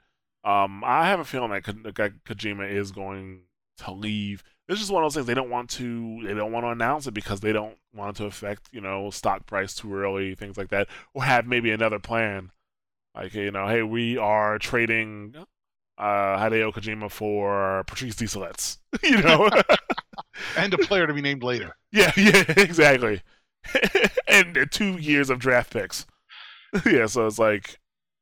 [0.44, 3.42] Um, I have a feeling that Ko- Kojima is going
[3.78, 4.44] to leave.
[4.68, 6.22] This is one of those things they don't want to.
[6.26, 9.46] They don't want to announce it because they don't want to affect you know stock
[9.46, 12.52] price too early, things like that, or have maybe another plan.
[13.14, 15.36] Like you know, hey, we are trading
[15.98, 19.50] uh, Hideo Kojima for Patrice Desilets, you know,
[20.58, 21.76] and a player to be named later.
[21.92, 23.22] Yeah, yeah, exactly.
[24.28, 26.06] and two years of draft picks.
[26.86, 27.80] yeah, so it's like,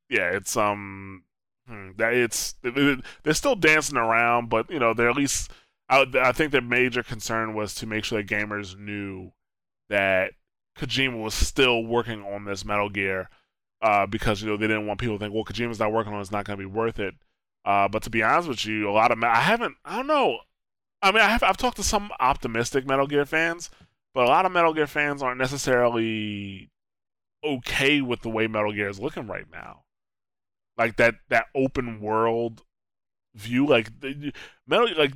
[0.10, 1.23] yeah, it's um,
[1.67, 5.52] hmm, that it's they're still dancing around, but you know they're at least.
[5.91, 9.32] I, I think their major concern was to make sure that gamers knew
[9.89, 10.34] that
[10.78, 13.30] Kojima was still working on this Metal Gear,
[13.82, 16.19] uh, because you know they didn't want people to think, well, Kojima's not working on
[16.19, 17.15] it, it's not going to be worth it.
[17.65, 19.75] Uh, but to be honest with you, a lot of I haven't.
[19.86, 20.39] I don't know.
[21.02, 21.43] I mean, I have.
[21.43, 23.69] I've talked to some optimistic Metal Gear fans,
[24.13, 26.69] but a lot of Metal Gear fans aren't necessarily
[27.43, 29.84] okay with the way Metal Gear is looking right now.
[30.78, 32.63] Like that that open world
[33.36, 34.34] view, like the,
[34.67, 35.13] Metal like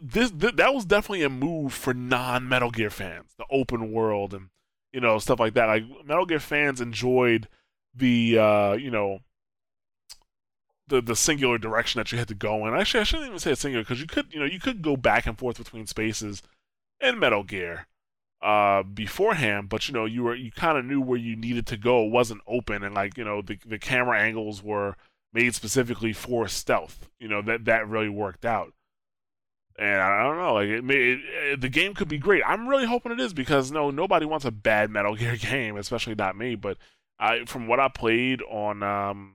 [0.00, 4.34] this, th- that was definitely a move for non Metal Gear fans, the open world
[4.34, 4.48] and
[4.92, 5.66] you know stuff like that.
[5.66, 7.48] Like Metal Gear fans enjoyed
[7.94, 9.20] the uh, you know
[10.86, 12.74] the the singular direction that you had to go in.
[12.74, 15.26] Actually, I shouldn't even say singular because you could you know you could go back
[15.26, 16.42] and forth between spaces
[17.00, 17.86] in Metal Gear
[18.44, 21.78] uh, beforehand, but you know you were you kind of knew where you needed to
[21.78, 22.04] go.
[22.04, 24.96] It wasn't open, and like you know the the camera angles were
[25.32, 27.08] made specifically for stealth.
[27.18, 28.74] You know that that really worked out.
[29.76, 31.20] And I don't know, like it, it,
[31.52, 32.42] it, the game could be great.
[32.46, 36.14] I'm really hoping it is because no, nobody wants a bad Metal Gear game, especially
[36.14, 36.54] not me.
[36.54, 36.76] But
[37.18, 39.33] I, from what I played on um,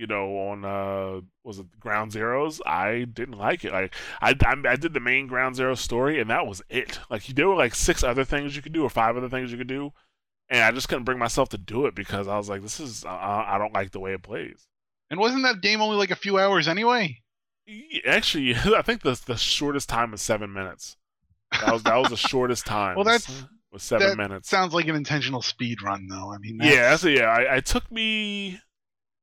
[0.00, 2.58] you know, on uh, was it Ground Zeroes?
[2.64, 3.72] I didn't like it.
[3.72, 6.98] Like I, I, I, did the main Ground Zero story, and that was it.
[7.10, 9.58] Like there were like six other things you could do, or five other things you
[9.58, 9.92] could do,
[10.48, 13.04] and I just couldn't bring myself to do it because I was like, this is
[13.04, 14.66] uh, I don't like the way it plays.
[15.10, 17.20] And wasn't that game only like a few hours anyway?
[18.06, 20.96] Actually, I think the the shortest time was seven minutes.
[21.52, 22.96] That was that was the shortest time.
[22.96, 24.48] well, that's was seven that minutes.
[24.48, 26.32] Sounds like an intentional speed run, though.
[26.32, 26.74] I mean, that's...
[26.74, 27.26] yeah, that's, yeah.
[27.26, 28.60] I, it took me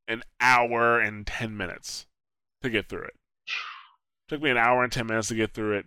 [0.07, 2.07] an hour and 10 minutes
[2.61, 3.15] to get through it.
[4.27, 5.85] Took me an hour and 10 minutes to get through it.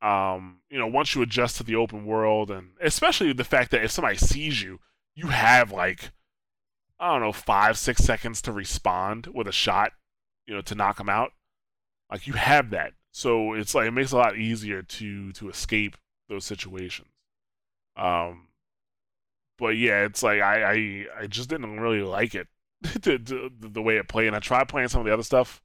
[0.00, 3.82] Um, you know, once you adjust to the open world and especially the fact that
[3.82, 4.78] if somebody sees you,
[5.14, 6.12] you have like
[7.00, 9.92] I don't know, 5 6 seconds to respond with a shot,
[10.46, 11.32] you know, to knock them out.
[12.10, 12.92] Like you have that.
[13.12, 15.96] So it's like it makes it a lot easier to to escape
[16.28, 17.08] those situations.
[17.96, 18.48] Um
[19.58, 22.46] but yeah, it's like I, I I just didn't really like it
[22.82, 24.28] the, the, the way it played.
[24.28, 25.62] And I tried playing some of the other stuff,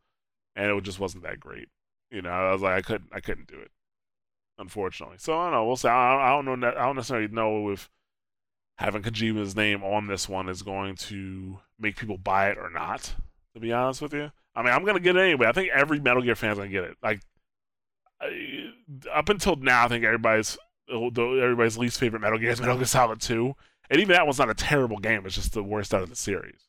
[0.56, 1.70] and it just wasn't that great.
[2.12, 3.72] You know, I was like, I couldn't, I couldn't do it,
[4.58, 5.18] unfortunately.
[5.20, 5.66] So I don't know.
[5.66, 5.88] We'll see.
[5.88, 6.68] I, I don't know.
[6.68, 7.90] I don't necessarily know if
[8.78, 13.14] having Kojima's name on this one is going to make people buy it or not.
[13.54, 15.46] To be honest with you, I mean, I'm gonna get it anyway.
[15.46, 16.98] I think every Metal Gear fan's gonna get it.
[17.04, 17.22] Like
[18.20, 18.72] I,
[19.14, 20.58] up until now, I think everybody's
[20.90, 23.56] everybody's least favorite Metal Gear is Metal Gear Solid 2.
[23.90, 25.26] And even that one's not a terrible game.
[25.26, 26.68] It's just the worst out of the series.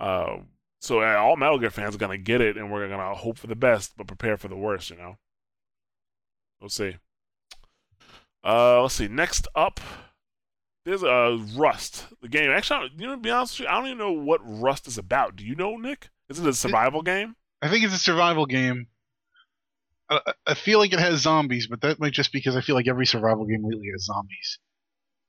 [0.00, 0.38] Uh,
[0.80, 3.46] so uh, all Metal Gear fans are gonna get it, and we're gonna hope for
[3.46, 4.90] the best, but prepare for the worst.
[4.90, 5.16] You know.
[6.60, 6.96] We'll see.
[8.42, 9.08] Uh, let's see.
[9.08, 9.80] Next up,
[10.84, 12.50] there's uh Rust, the game.
[12.50, 14.98] Actually, you know, to be honest with you, I don't even know what Rust is
[14.98, 15.36] about.
[15.36, 16.08] Do you know, Nick?
[16.28, 17.36] Is it a survival it, game?
[17.60, 18.86] I think it's a survival game.
[20.08, 22.88] I, I feel like it has zombies, but that might just because I feel like
[22.88, 24.58] every survival game lately has zombies.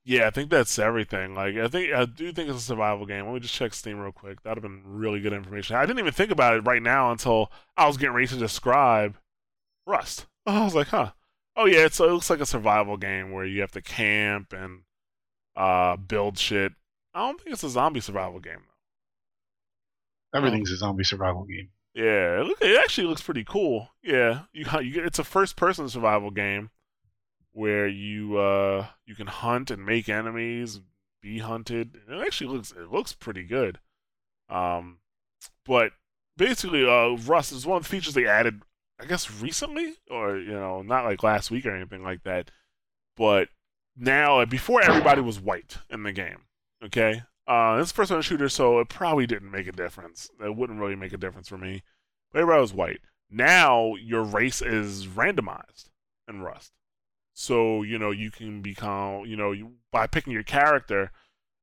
[0.04, 1.36] Yeah, I think that's everything.
[1.36, 3.26] Like, I think I do think it's a survival game.
[3.26, 4.42] Let me just check Steam real quick.
[4.42, 5.76] That'd have been really good information.
[5.76, 9.18] I didn't even think about it right now until I was getting ready to describe
[9.86, 10.26] Rust.
[10.46, 11.12] I was like, huh.
[11.56, 14.82] Oh yeah, it's, it looks like a survival game where you have to camp and
[15.56, 16.74] uh, build shit.
[17.14, 18.62] I don't think it's a zombie survival game
[20.34, 20.38] though.
[20.38, 21.70] Everything's a zombie survival game.
[21.94, 23.90] Yeah, it, look, it actually looks pretty cool.
[24.02, 26.70] Yeah, you, you it's a first-person survival game
[27.54, 30.82] where you uh you can hunt and make enemies,
[31.22, 31.98] be hunted.
[32.10, 33.80] It actually looks it looks pretty good.
[34.50, 35.00] Um,
[35.66, 35.94] but
[36.38, 38.64] basically, uh, Rust is one of the features they added,
[39.00, 42.52] I guess, recently, or you know, not like last week or anything like that.
[43.16, 43.50] But
[43.96, 46.44] now, before everybody was white in the game.
[46.84, 50.30] Okay, uh, it's first person shooter, so it probably didn't make a difference.
[50.44, 51.84] It wouldn't really make a difference for me.
[52.32, 53.02] But everybody was white.
[53.30, 55.90] Now your race is randomized
[56.28, 56.72] in Rust.
[57.34, 61.12] So you know you can become you know you, by picking your character,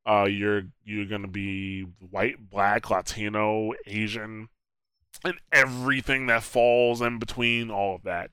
[0.07, 4.49] uh, you're you're gonna be white, black, Latino, Asian,
[5.25, 8.31] and everything that falls in between all of that.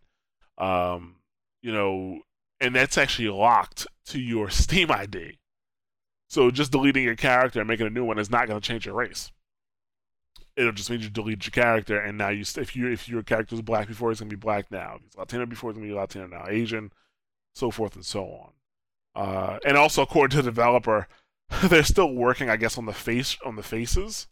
[0.58, 1.18] Um,
[1.62, 2.22] you know,
[2.62, 5.40] and that's actually locked to your Steam ID.
[6.30, 8.86] So just deleting your character and making a new one is not going to change
[8.86, 9.32] your race.
[10.56, 13.56] It'll just mean you delete your character, and now you if you if your character
[13.56, 14.96] was black before, it's gonna be black now.
[14.96, 16.46] If it's Latino before, it's gonna be Latino now.
[16.48, 16.94] Asian,
[17.56, 18.52] so forth and so on.
[19.16, 21.08] Uh, and also, according to the developer,
[21.64, 24.28] they're still working, I guess, on the face on the faces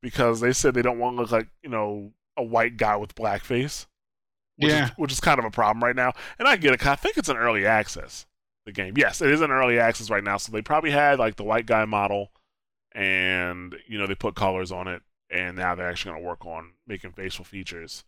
[0.00, 3.14] because they said they don't want to look like you know a white guy with
[3.14, 3.86] black face.
[4.56, 6.12] Which yeah, is, which is kind of a problem right now.
[6.38, 6.86] And I get it.
[6.86, 8.26] I think it's an early access.
[8.64, 10.36] The game, yes, it is an early access right now.
[10.36, 12.30] So they probably had like the white guy model,
[12.92, 16.46] and you know they put colors on it, and now they're actually going to work
[16.46, 18.04] on making facial features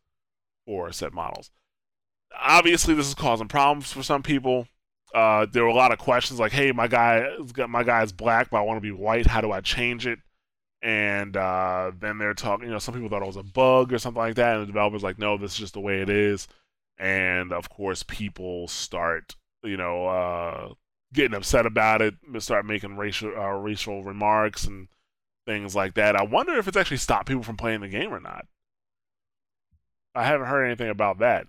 [0.65, 1.51] for set models
[2.41, 4.67] obviously this is causing problems for some people.
[5.15, 7.27] Uh, there were a lot of questions like, "Hey, my guy,
[7.69, 9.27] my guy is black, but I want to be white.
[9.27, 10.19] How do I change it?"
[10.85, 12.67] and uh, then they're talking.
[12.67, 14.67] You know, some people thought it was a bug or something like that, and the
[14.67, 16.47] developers like, no, this is just the way it is.
[16.99, 20.75] And of course, people start, you know, uh,
[21.15, 24.89] getting upset about it, start making racial uh, racial remarks and
[25.47, 26.17] things like that.
[26.17, 28.47] I wonder if it's actually stopped people from playing the game or not.
[30.15, 31.47] I haven't heard anything about that.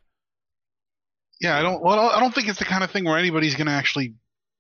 [1.42, 1.82] Yeah, I don't.
[1.82, 4.14] Well, I don't think it's the kind of thing where anybody's going to actually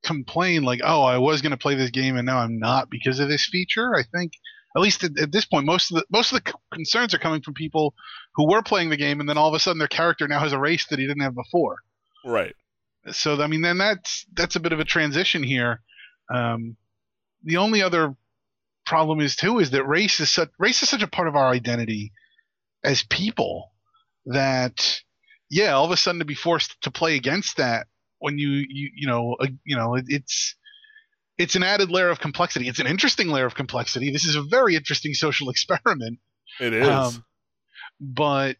[0.03, 3.19] complain like, "Oh, I was going to play this game and now I'm not because
[3.19, 4.33] of this feature." I think,
[4.75, 7.41] at least at, at, this point, most of the most of the concerns are coming
[7.41, 7.93] from people
[8.35, 10.53] who were playing the game and then all of a sudden their character now has
[10.53, 11.77] a race that he didn't have before.
[12.25, 12.55] Right.
[13.11, 15.81] So I mean, then that's that's a bit of a transition here.
[16.33, 16.75] Um,
[17.43, 18.15] the only other
[18.85, 21.49] problem is too is that race is such race is such a part of our
[21.49, 22.11] identity
[22.83, 23.71] as people
[24.25, 25.01] that
[25.49, 27.87] yeah, all of a sudden to be forced to play against that
[28.19, 30.55] when you you you know uh, you know it, it's
[31.37, 32.67] it's an added layer of complexity.
[32.67, 34.11] It's an interesting layer of complexity.
[34.11, 36.19] This is a very interesting social experiment.
[36.59, 36.87] It is.
[36.87, 37.25] Um,
[37.99, 38.57] but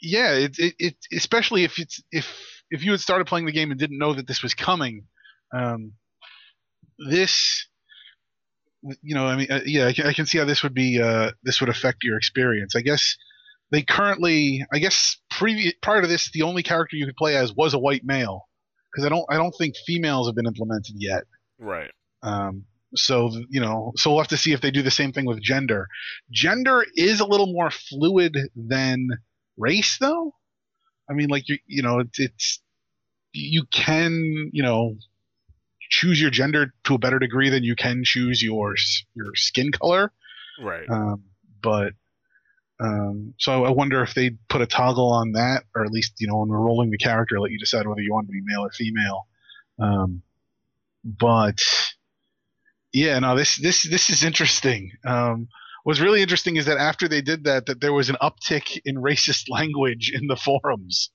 [0.00, 2.26] yeah, it, it, it especially if it's if
[2.70, 5.04] if you had started playing the game and didn't know that this was coming,
[5.52, 5.92] um,
[6.98, 7.66] this
[9.02, 11.00] you know, I mean, uh, yeah, I can, I can, see how this would be
[11.00, 12.76] uh, this would affect your experience.
[12.76, 13.16] I guess
[13.70, 17.52] they currently, I guess, previous prior to this, the only character you could play as
[17.54, 18.48] was a white male,
[18.90, 21.24] because I don't, I don't think females have been implemented yet.
[21.58, 21.90] Right.
[22.22, 25.26] Um, so you know, so we'll have to see if they do the same thing
[25.26, 25.88] with gender.
[26.30, 29.08] Gender is a little more fluid than
[29.56, 30.32] race, though.
[31.10, 32.62] I mean, like you, you know, it's, it's
[33.32, 34.96] you can, you know,
[35.90, 38.74] choose your gender to a better degree than you can choose your
[39.14, 40.12] your skin color.
[40.60, 40.88] Right.
[40.88, 41.24] Um,
[41.62, 41.92] but
[42.80, 46.28] um, so I wonder if they put a toggle on that, or at least you
[46.28, 48.64] know when we're rolling the character, let you decide whether you want to be male
[48.64, 49.26] or female.
[49.80, 50.22] Um,
[51.04, 51.60] but
[52.92, 54.92] yeah, no, this this this is interesting.
[55.04, 55.48] Um,
[55.82, 58.96] what's really interesting is that after they did that, that there was an uptick in
[58.96, 61.10] racist language in the forums.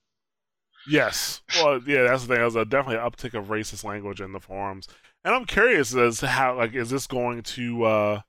[0.86, 1.40] Yes.
[1.56, 2.40] Well, yeah, that's the thing.
[2.40, 4.86] There's a definitely an uptick of racist language in the forums,
[5.24, 8.20] and I'm curious as to how like is this going to uh,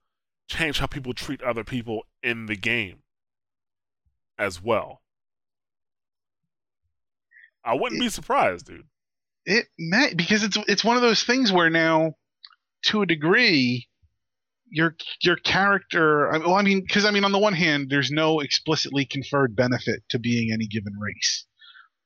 [0.48, 3.00] change how people treat other people in the game
[4.38, 5.02] as well.
[7.64, 8.88] I wouldn't it, be surprised, dude.
[9.46, 12.16] It may because it's it's one of those things where now,
[12.86, 13.88] to a degree,
[14.70, 16.30] your your character.
[16.32, 20.04] Well, I mean, because I mean, on the one hand, there's no explicitly conferred benefit
[20.10, 21.46] to being any given race.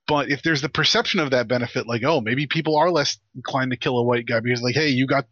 [0.08, 3.70] But if there's the perception of that benefit, like, oh, maybe people are less inclined
[3.72, 5.26] to kill a white guy because, like, hey, you got,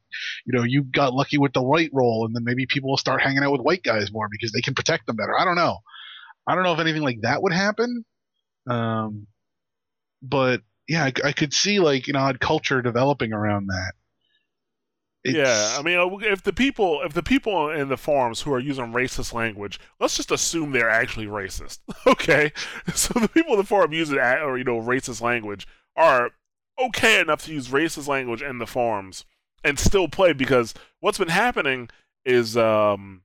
[0.45, 3.23] you know, you got lucky with the white role, and then maybe people will start
[3.23, 5.33] hanging out with white guys more because they can protect them better.
[5.37, 5.79] I don't know.
[6.47, 8.05] I don't know if anything like that would happen.
[8.67, 9.27] Um,
[10.21, 13.93] but yeah, I, I could see like an odd culture developing around that.
[15.23, 15.35] It's...
[15.35, 18.59] Yeah, I mean, uh, if the people if the people in the forums who are
[18.59, 21.79] using racist language, let's just assume they're actually racist.
[22.07, 22.53] okay,
[22.93, 26.31] so the people in the forum using or you know racist language are
[26.79, 29.25] okay enough to use racist language in the forums
[29.63, 31.89] and still play because what's been happening
[32.23, 33.23] is um,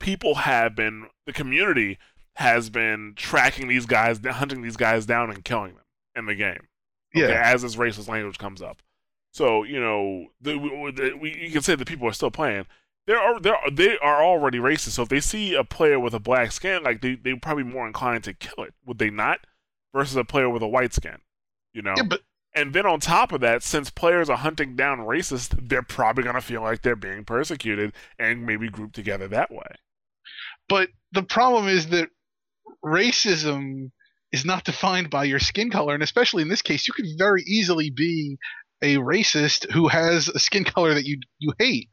[0.00, 1.98] people have been the community
[2.36, 5.84] has been tracking these guys, hunting these guys down and killing them
[6.16, 6.68] in the game.
[7.16, 8.82] Okay, yeah, as this racist language comes up.
[9.32, 10.52] So you know, the,
[10.94, 12.66] the, we, you can say the people are still playing.
[13.06, 14.90] They are they are they are already racist.
[14.90, 17.86] So if they see a player with a black skin, like they they probably more
[17.86, 19.40] inclined to kill it, would they not?
[19.94, 21.18] Versus a player with a white skin,
[21.72, 21.94] you know.
[21.96, 22.22] Yeah, but
[22.54, 26.40] and then on top of that, since players are hunting down racists, they're probably gonna
[26.40, 29.66] feel like they're being persecuted and maybe grouped together that way.
[30.68, 32.08] But the problem is that
[32.84, 33.90] racism
[34.32, 37.42] is not defined by your skin color, and especially in this case, you could very
[37.46, 38.36] easily be
[38.82, 41.88] a racist who has a skin color that you you hate.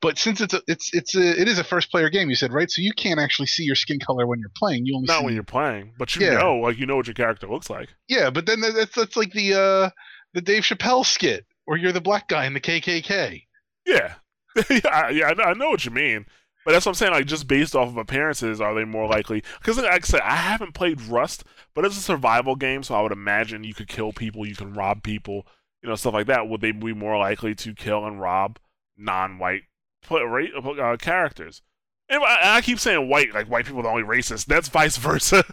[0.00, 2.52] But since it's a, it's it's a, it is a first player game, you said
[2.52, 4.84] right, so you can't actually see your skin color when you're playing.
[4.84, 6.38] You only not see, when you're playing, but you yeah.
[6.38, 7.90] know, like you know what your character looks like.
[8.08, 9.90] Yeah, but then that's that's like the uh
[10.34, 13.44] the Dave Chappelle skit where you're the black guy in the KKK.
[13.86, 14.14] Yeah,
[14.70, 16.26] yeah, yeah, I know what you mean.
[16.64, 17.12] But that's what I'm saying.
[17.12, 19.42] Like, just based off of appearances, are they more likely?
[19.58, 21.44] Because, like I said, I haven't played Rust,
[21.74, 24.74] but it's a survival game, so I would imagine you could kill people, you can
[24.74, 25.46] rob people,
[25.82, 28.58] you know, stuff like that, would they be more likely to kill and rob
[28.96, 29.62] non-white
[30.10, 31.62] uh, characters?
[32.08, 34.46] And I, I, keep saying white, like white people are the only racist.
[34.46, 35.44] That's vice versa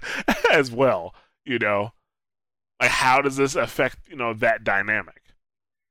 [0.51, 1.15] as well.
[1.45, 1.93] You know,
[2.79, 5.28] like how does this affect you know that dynamic?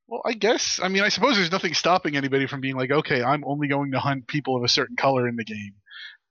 [0.09, 0.81] Well, I guess.
[0.83, 3.93] I mean, I suppose there's nothing stopping anybody from being like, okay, I'm only going
[3.93, 5.75] to hunt people of a certain color in the game,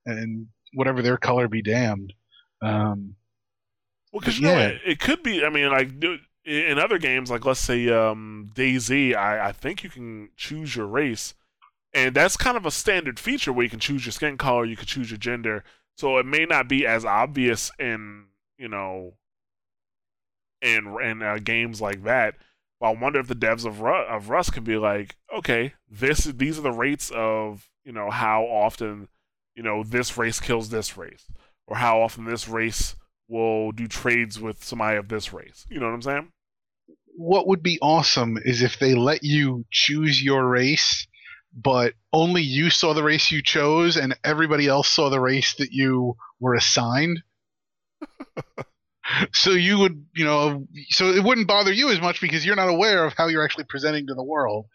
[0.06, 2.14] and whatever their color be damned.
[2.62, 3.16] Um,
[4.12, 4.56] well, because yeah.
[4.56, 5.46] Know, it, it could be.
[5.46, 5.90] I mean, like
[6.44, 10.88] in other games, like let's say um, DayZ, I, I think you can choose your
[10.88, 11.34] race,
[11.94, 14.76] And that's kind of a standard feature where you can choose your skin color, you
[14.76, 15.64] can choose your gender.
[15.98, 18.26] So it may not be as obvious in,
[18.58, 19.14] you know,
[20.62, 22.36] in in uh, games like that.
[22.80, 26.26] But I wonder if the devs of Ru- of Rust can be like, okay, this
[26.26, 29.08] these are the rates of you know how often
[29.56, 31.28] you know this race kills this race,
[31.66, 32.96] or how often this race
[33.28, 35.66] will do trades with somebody of this race.
[35.70, 36.32] You know what I'm saying?
[37.16, 41.08] What would be awesome is if they let you choose your race,
[41.54, 45.72] but only you saw the race you chose, and everybody else saw the race that
[45.72, 47.24] you were assigned.
[49.34, 52.70] so you would you know so it wouldn't bother you as much because you're not
[52.70, 54.66] aware of how you're actually presenting to the world.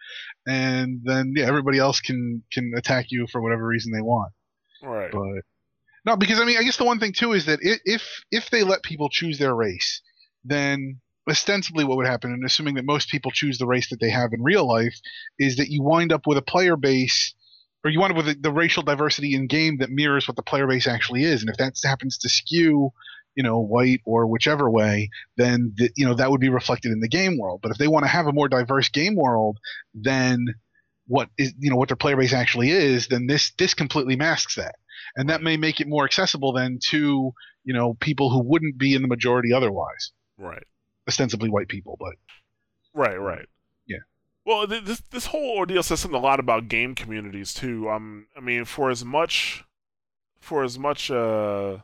[0.47, 4.33] And then yeah everybody else can can attack you for whatever reason they want.
[4.83, 5.13] Right.
[5.13, 5.43] but
[6.05, 8.65] no because i mean i guess the one thing too is that if if they
[8.65, 10.03] let people choose their race
[10.45, 14.11] then ostensibly what would happen and assuming that most people choose the race that they
[14.11, 14.97] have in real life
[15.39, 17.33] is that you wind up with a player base
[17.85, 20.43] or you wind up with the, the racial diversity in game that mirrors what the
[20.43, 21.41] player base actually is.
[21.41, 22.93] And if that happens to skew
[23.35, 27.01] you know white or whichever way then the, you know that would be reflected in
[27.01, 29.59] the game world but if they want to have a more diverse game world
[29.95, 30.47] then
[31.07, 34.55] what is you know what their player base actually is then this this completely masks
[34.57, 34.75] that
[35.17, 37.33] and that may make it more accessible then to
[37.65, 40.65] you know people who wouldn't be in the majority otherwise Right.
[41.09, 42.15] ostensibly white people but
[42.95, 43.47] Right, right.
[43.87, 43.99] Yeah.
[44.45, 47.89] Well, this this whole ordeal says something a lot about game communities too.
[47.89, 49.65] Um, I mean, for as much,
[50.41, 51.79] for as much uh,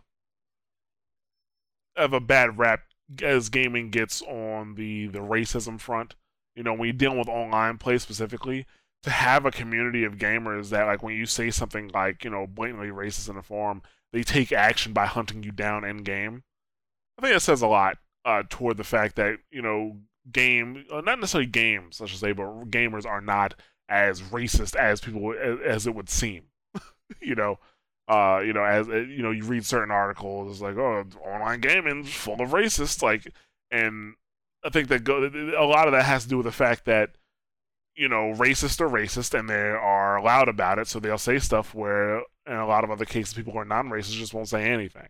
[1.98, 2.80] of a bad rap
[3.22, 6.14] as gaming gets on the the racism front,
[6.54, 8.66] you know, when you're dealing with online play specifically,
[9.02, 12.46] to have a community of gamers that like when you say something like you know
[12.46, 13.82] blatantly racist in a forum,
[14.12, 16.42] they take action by hunting you down in game.
[17.18, 19.96] I think that says a lot uh, toward the fact that you know
[20.30, 23.54] game, uh, not necessarily games, let's just say, but gamers are not
[23.88, 26.44] as racist as people as, as it would seem.
[27.20, 27.58] you know,
[28.08, 31.60] uh, you know, as uh, you know, you read certain articles, it's like, oh, online
[31.60, 33.32] gaming's full of racists, like,
[33.70, 34.14] and
[34.64, 37.10] I think that go, a lot of that has to do with the fact that
[37.94, 41.74] you know, racists are racist and they are loud about it, so they'll say stuff
[41.74, 45.08] where, in a lot of other cases, people who are non-racist just won't say anything.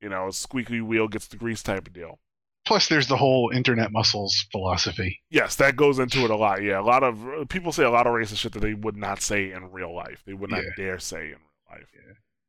[0.00, 2.18] You know, squeaky wheel gets the grease type of deal.
[2.66, 6.60] plus there's the whole internet muscles philosophy Yes, that goes into it a lot.
[6.62, 9.22] Yeah, a lot of people say a lot of racist shit that they would not
[9.22, 10.22] say in real life.
[10.26, 10.70] They would not Yeah.
[10.76, 11.38] dare say in
[11.70, 11.84] life.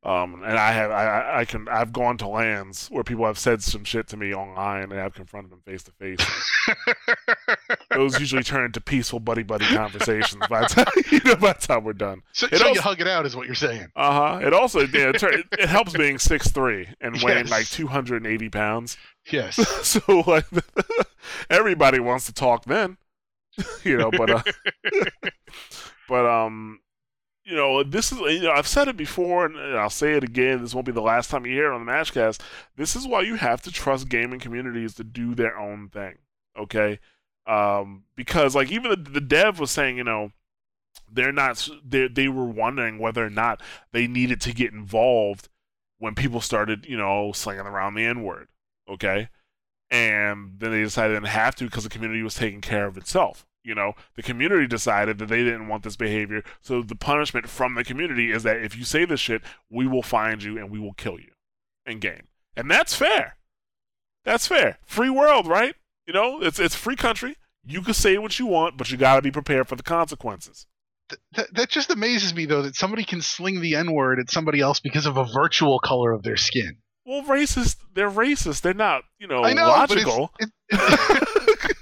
[0.02, 3.62] Um, and I have, I- I, can, I've gone to LANs where people have said
[3.62, 6.18] some shit to me online, and I've confronted them face to face.
[7.94, 11.66] Those usually turn into peaceful buddy buddy conversations by the time, you know, by the
[11.66, 12.22] time we're done.
[12.32, 14.46] so, It so you hug it out is what you're saying Uh huh.
[14.46, 17.50] It also, yeah, it, it, it helps being six three and weighing Yes.
[17.50, 18.96] like two hundred and eighty pounds.
[19.30, 19.56] yes
[19.86, 20.46] so like
[21.50, 22.96] everybody wants to talk then
[23.84, 24.42] you know but uh
[26.08, 26.80] but um
[27.44, 30.60] you know this is you know i've said it before and i'll say it again
[30.60, 32.40] this won't be the last time you hear it on the matchcast
[32.76, 36.18] this is why you have to trust gaming communities to do their own thing
[36.58, 36.98] okay?
[37.46, 40.32] Um because like even the, the dev was saying you know
[41.10, 45.48] they're not they they were wondering whether or not they needed to get involved
[45.98, 48.48] when people started you know slinging around the n word
[48.88, 49.28] okay?
[49.92, 52.96] And then they decided they didn't have to because the community was taking care of
[52.96, 56.42] itself you know the community decided that they didn't want this behavior.
[56.60, 60.02] So the punishment from the community is that if you say this shit we will
[60.02, 61.32] find you and we will kill you
[61.86, 62.28] in game.
[62.56, 63.36] And that's fair.
[64.24, 64.78] That's fair.
[64.84, 65.74] Free world right?
[66.06, 67.36] You know it's it's free country.
[67.64, 70.66] You can say what you want but you got to be prepared for the consequences.
[71.10, 74.30] Th- that, that just amazes me though that somebody can sling the n word at
[74.30, 76.78] somebody else because of a virtual color of their skin.
[77.04, 78.62] Well racist they're racist.
[78.62, 80.30] They're not you know, I know, but it's- logical.
[80.38, 81.66] it- it-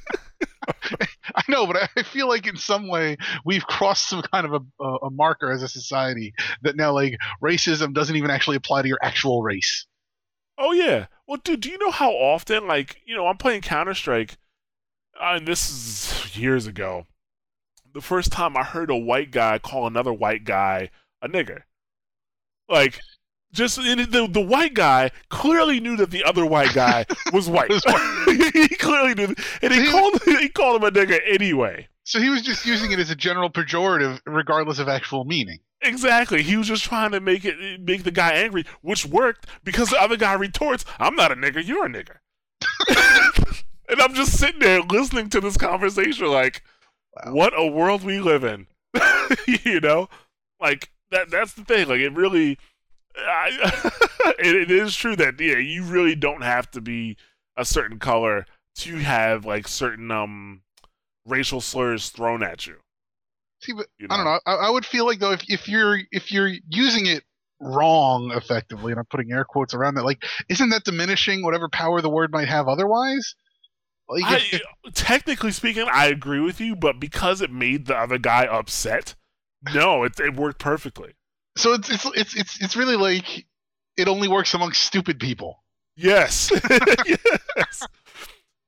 [1.36, 4.84] I know, but I- feel like in some way we've crossed some kind of a,
[4.84, 8.98] a, marker as a society that now like racism doesn't even actually apply to your
[9.02, 9.86] actual race.
[10.56, 11.06] Oh yeah.
[11.26, 14.38] Well, dude, do you know how often, like, you know, I'm playing Counter Strike,
[15.20, 17.06] and this is years ago.
[17.92, 20.90] The first time I heard a white guy call another white guy
[21.22, 21.62] a nigger,
[22.68, 23.00] like,
[23.53, 27.68] just and the the white guy clearly knew that the other white guy was white.
[27.70, 27.82] Was
[28.53, 31.88] he clearly knew, and he He- called he called him a nigger anyway.
[32.05, 35.59] So he was just using it as a general pejorative, regardless of actual meaning.
[35.82, 36.42] Exactly.
[36.42, 40.01] He was just trying to make it make the guy angry, which worked because the
[40.01, 41.64] other guy retorts, "I'm not a nigger.
[41.64, 42.16] You're a nigger."
[43.88, 46.62] and I'm just sitting there listening to this conversation, like,
[47.24, 47.32] Wow.
[47.34, 48.66] what a world we live in.
[49.64, 50.09] you know,
[50.61, 51.30] like that.
[51.30, 51.88] That's the thing.
[51.88, 52.59] Like, it really.
[53.18, 53.90] I,
[54.38, 57.16] it, it is true that yeah, you really don't have to be
[57.56, 58.46] a certain color
[58.76, 60.62] to have like certain um
[61.26, 62.76] racial slurs thrown at you.
[63.60, 64.40] See, but You I don't know.
[64.46, 67.24] I, I would feel like though if if you're if you're using it
[67.60, 72.00] wrong effectively, and I'm putting air quotes around that, like, isn't that diminishing whatever power
[72.00, 73.34] the word might have otherwise?
[74.08, 74.60] Like, I,
[74.94, 79.14] technically speaking, I agree with you, but because it made the other guy upset,
[79.74, 81.14] no, it, it worked perfectly.
[81.59, 83.46] So it's it's it's it's it's really like
[83.96, 85.62] it only works among stupid people.
[85.96, 86.52] Yes.
[87.06, 87.86] yes.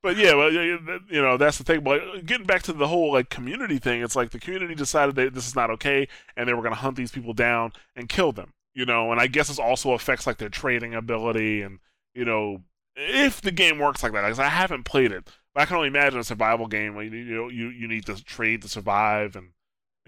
[0.03, 0.81] But yeah, well, you
[1.11, 1.81] know, that's the thing.
[1.85, 5.35] But getting back to the whole like community thing, it's like the community decided that
[5.35, 8.33] this is not okay, and they were going to hunt these people down and kill
[8.33, 8.55] them.
[8.75, 11.81] You know, and I guess this also affects like their trading ability, and
[12.15, 12.63] you know,
[12.97, 14.23] if the game works like that.
[14.23, 17.51] Because I haven't played it, but I can only imagine a survival game where you
[17.51, 19.51] you, you need to trade to survive, and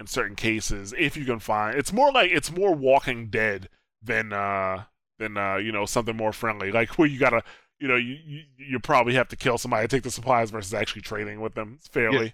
[0.03, 3.69] in certain cases, if you can find, it's more like it's more Walking Dead
[4.03, 4.85] than uh
[5.19, 7.43] than uh you know something more friendly, like where you gotta
[7.83, 10.73] you know, you, you you probably have to kill somebody to take the supplies versus
[10.73, 12.33] actually trading with them fairly.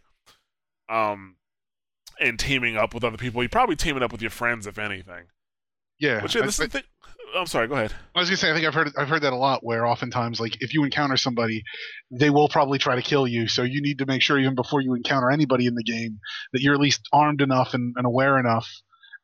[0.91, 1.37] Um,
[2.21, 3.43] and teaming up with other people.
[3.43, 5.25] You're probably teaming up with your friends, if anything.
[5.99, 6.83] Yeah, Which I, is the thing.
[7.37, 7.69] I'm sorry.
[7.69, 7.93] Go ahead.
[8.15, 9.63] I was gonna say I think I've heard I've heard that a lot.
[9.63, 11.63] Where oftentimes, like if you encounter somebody,
[12.11, 13.49] they will probably try to kill you.
[13.49, 16.21] So you need to make sure even before you encounter anybody in the game
[16.53, 18.67] that you're at least armed enough and, and aware enough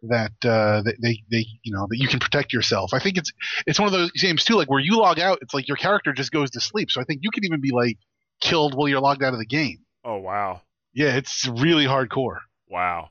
[0.03, 2.93] that uh, that they, they you know that you can protect yourself.
[2.93, 3.33] I think it's
[3.66, 6.12] it's one of those games too, like where you log out, it's like your character
[6.12, 6.91] just goes to sleep.
[6.91, 7.97] So I think you can even be like
[8.41, 9.79] killed while you're logged out of the game.
[10.05, 10.61] Oh wow,
[10.93, 12.39] Yeah, it's really hardcore.
[12.68, 13.11] wow.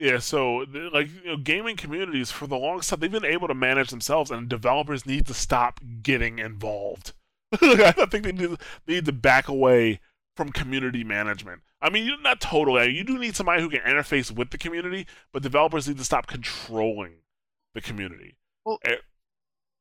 [0.00, 3.54] Yeah, so like you know, gaming communities for the longest time they've been able to
[3.54, 7.12] manage themselves, and developers need to stop getting involved.
[7.52, 10.00] I think they need, they need to back away
[10.36, 11.60] from community management.
[11.82, 12.90] I mean, you're not totally.
[12.96, 16.26] You do need somebody who can interface with the community, but developers need to stop
[16.26, 17.16] controlling
[17.74, 18.36] the community.
[18.64, 18.96] Well- Eh,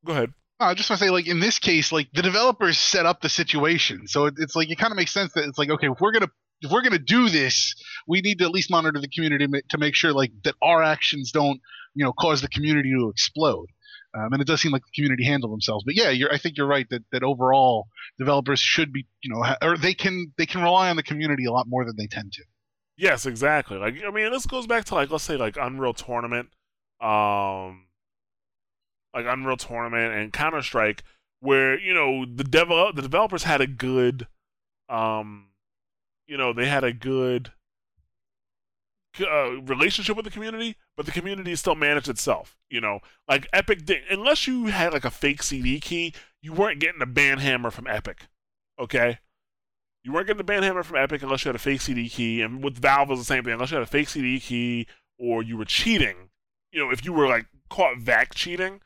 [0.03, 0.33] go ahead.
[0.59, 3.29] I just want to say, like in this case, like the developers set up the
[3.29, 6.01] situation, so it, it's like it kind of makes sense that it's like, okay, if
[6.01, 6.29] we're gonna
[6.61, 7.75] if we're gonna do this,
[8.07, 11.31] we need to at least monitor the community to make sure like that our actions
[11.31, 11.61] don't,
[11.95, 13.67] you know, cause the community to explode.
[14.17, 16.67] Um, and it does seem like the community handle themselves, but yeah, I think you're
[16.67, 17.87] right that, that overall
[18.17, 21.45] developers should be, you know, ha- or they can they can rely on the community
[21.45, 22.43] a lot more than they tend to.
[22.97, 23.77] Yes, exactly.
[23.77, 26.49] Like I mean, this goes back to like let's say like Unreal Tournament,
[26.99, 27.85] um,
[29.13, 31.03] like Unreal Tournament and Counter Strike,
[31.39, 34.27] where you know the develop the developers had a good,
[34.89, 35.49] um,
[36.29, 37.51] you know they had a good
[39.19, 42.55] uh, relationship with the community, but the community still managed itself.
[42.69, 46.79] You know, like Epic did, unless you had like a fake CD key, you weren't
[46.79, 48.27] getting a ban hammer from Epic.
[48.79, 49.17] Okay.
[50.03, 52.41] You weren't getting the ban hammer from Epic unless you had a fake CD key,
[52.41, 53.53] and with Valve was the same thing.
[53.53, 56.29] Unless you had a fake CD key or you were cheating,
[56.71, 58.81] you know, if you were like caught VAC cheating,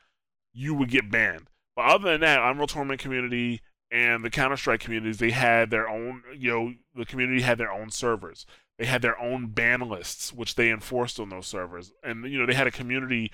[0.52, 1.48] you would get banned.
[1.76, 3.60] But other than that, Unreal Tournament community
[3.94, 7.70] and the Counter Strike communities, they had their own, you know, the community had their
[7.70, 8.44] own servers.
[8.76, 11.92] They had their own ban lists, which they enforced on those servers.
[12.02, 13.30] And, you know, they had a community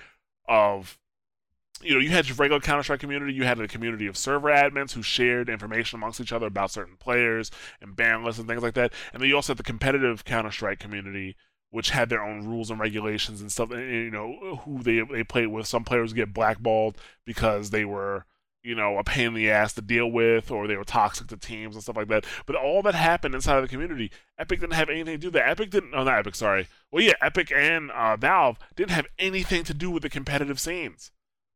[0.47, 0.99] of,
[1.81, 4.49] you know, you had your regular Counter Strike community, you had a community of server
[4.49, 7.49] admins who shared information amongst each other about certain players
[7.81, 8.93] and ban lists and things like that.
[9.13, 11.35] And then you also had the competitive Counter Strike community,
[11.71, 13.71] which had their own rules and regulations and stuff.
[13.71, 15.65] And, you know, who they, they played with.
[15.65, 18.27] Some players get blackballed because they were
[18.63, 21.37] you know, a pain in the ass to deal with, or they were toxic to
[21.37, 22.25] teams and stuff like that.
[22.45, 24.11] But all that happened inside of the community.
[24.37, 25.49] Epic didn't have anything to do with that.
[25.49, 25.93] Epic didn't.
[25.93, 26.35] Oh, not Epic.
[26.35, 26.67] Sorry.
[26.91, 31.11] Well, yeah, Epic and uh, Valve didn't have anything to do with the competitive scenes,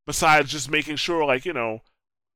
[0.08, 1.82] besides just making sure, like you know,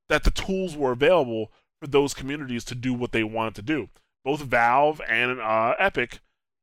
[0.08, 1.52] that the tools were available
[1.82, 3.90] for those communities to do what they wanted to do.
[4.24, 6.20] Both Valve and uh, Epic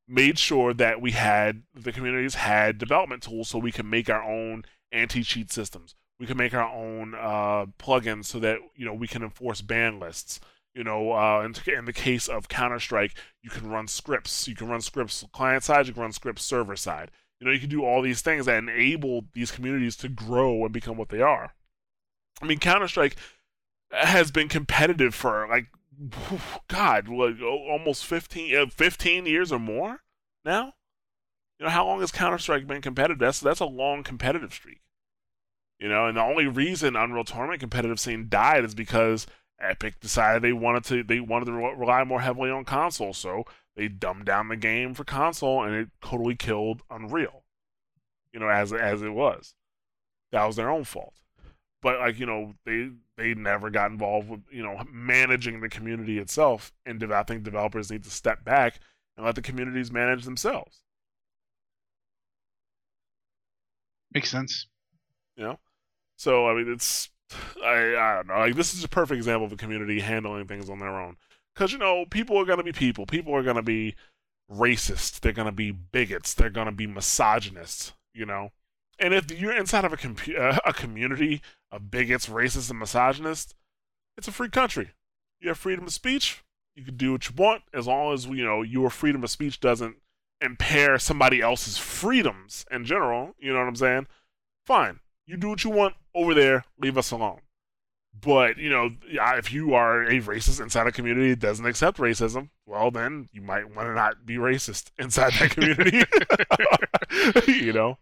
[0.07, 4.23] made sure that we had the communities had development tools so we could make our
[4.23, 9.07] own anti-cheat systems we can make our own uh, plugins so that you know we
[9.07, 10.41] can enforce ban lists.
[10.75, 14.47] You know, uh, in, in the case of Counter Strike, you can run scripts.
[14.47, 15.87] You can run scripts client side.
[15.87, 17.11] You can run scripts server side.
[17.41, 20.73] You know, you can do all these things that enable these communities to grow and
[20.73, 21.55] become what they are.
[22.43, 23.17] I mean, Counter Strike
[23.91, 25.67] has been competitive for like,
[26.69, 30.01] God, like almost 15, 15 years or more
[30.45, 30.75] now.
[31.59, 33.19] You know, how long has Counter Strike been competitive?
[33.19, 34.81] That's that's a long competitive streak.
[35.79, 39.27] You know, and the only reason Unreal Tournament competitive scene died is because
[39.61, 43.89] Epic decided they wanted to they wanted to rely more heavily on console, so they
[43.89, 47.45] dumbed down the game for console, and it totally killed Unreal.
[48.33, 49.55] You know, as as it was,
[50.33, 51.15] that was their own fault.
[51.83, 56.19] But like you know, they they never got involved with you know managing the community
[56.19, 58.81] itself, and I think developers need to step back
[59.17, 60.81] and let the communities manage themselves.
[64.13, 64.67] Makes sense.
[65.37, 65.59] You know,
[66.17, 67.11] so I mean, it's
[67.63, 68.39] I I don't know.
[68.39, 71.17] Like this is a perfect example of a community handling things on their own.
[71.55, 73.07] Because you know, people are gonna be people.
[73.07, 73.95] People are gonna be
[74.51, 75.21] racist.
[75.21, 76.35] They're gonna be bigots.
[76.35, 77.93] They're gonna be misogynists.
[78.15, 78.51] You know,
[78.99, 83.55] and if you're inside of a uh, a community of bigots, racists, and misogynists,
[84.17, 84.93] it's a free country.
[85.41, 86.43] You have freedom of speech.
[86.75, 89.61] You can do what you want as long as you know your freedom of speech
[89.61, 89.97] doesn't
[90.41, 93.35] impair somebody else's freedoms in general.
[93.39, 94.07] You know what I'm saying?
[94.67, 95.01] Fine.
[95.27, 96.65] You do what you want over there.
[96.79, 97.41] Leave us alone.
[98.19, 102.49] But you know, if you are a racist inside a community that doesn't accept racism,
[102.65, 106.05] well, then you might want to not be racist inside that community.
[107.65, 107.99] you know.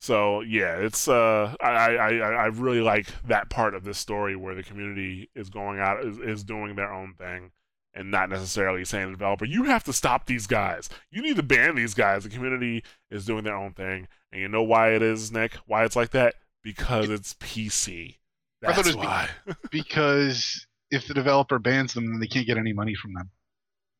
[0.00, 4.54] So yeah, it's uh, I, I I really like that part of this story where
[4.54, 7.52] the community is going out is, is doing their own thing
[7.92, 10.88] and not necessarily saying to the developer, you have to stop these guys.
[11.10, 12.22] You need to ban these guys.
[12.24, 14.08] The community is doing their own thing.
[14.32, 15.54] And you know why it is, Nick?
[15.66, 16.34] Why it's like that?
[16.62, 18.16] Because it's PC.
[18.60, 19.28] That's I thought it was why.
[19.70, 23.30] because if the developer bans them, then they can't get any money from them.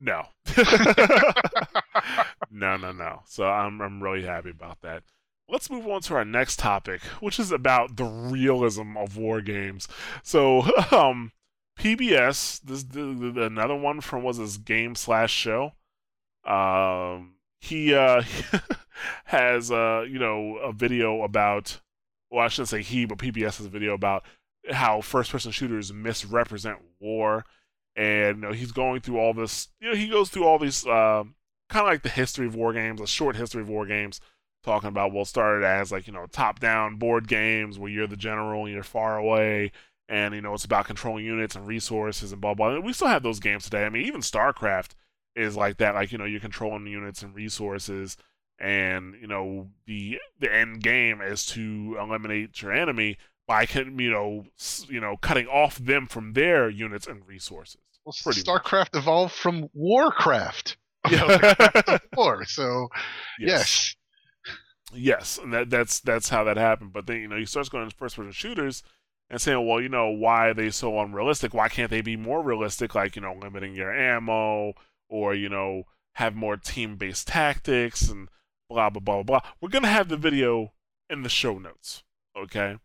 [0.00, 0.26] No.
[2.50, 3.22] no, no, no.
[3.26, 5.02] So I'm I'm really happy about that.
[5.48, 9.88] Let's move on to our next topic, which is about the realism of war games.
[10.22, 10.62] So,
[10.92, 11.32] um,
[11.76, 15.72] PBS, this the, the, another one from was this game slash show.
[16.44, 18.22] Um, he uh
[19.24, 21.80] has uh you know a video about
[22.30, 24.24] well I shouldn't say he but PBS has a video about
[24.70, 27.44] how first person shooters misrepresent war
[27.96, 30.86] and you know, he's going through all this you know he goes through all these
[30.86, 31.24] uh,
[31.68, 34.20] kind of like the history of war games a short history of war games
[34.62, 38.16] talking about well started as like you know top down board games where you're the
[38.16, 39.72] general and you're far away
[40.10, 42.74] and you know it's about controlling units and resources and blah blah.
[42.74, 43.86] And we still have those games today.
[43.86, 44.90] I mean, even StarCraft
[45.34, 45.94] is like that.
[45.94, 48.16] Like you know, you're controlling units and resources,
[48.58, 54.44] and you know the the end game is to eliminate your enemy by you know
[54.88, 57.80] you know cutting off them from their units and resources.
[58.04, 59.02] Well, StarCraft much.
[59.02, 60.76] evolved from Warcraft.
[61.10, 61.98] Yeah.
[62.14, 62.44] war.
[62.44, 62.88] So
[63.40, 63.48] yes.
[63.48, 63.96] yes.
[64.92, 66.92] Yes, and that, that's that's how that happened.
[66.92, 68.82] But then you know you start going into first person shooters,
[69.30, 71.54] and saying, well, you know, why are they so unrealistic?
[71.54, 74.74] Why can't they be more realistic, like, you know, limiting your ammo
[75.10, 75.82] or, you know,
[76.14, 78.28] have more team based tactics and
[78.70, 79.40] blah, blah, blah, blah.
[79.60, 80.72] We're to have the video
[81.10, 82.02] in the show notes,
[82.38, 82.76] okay?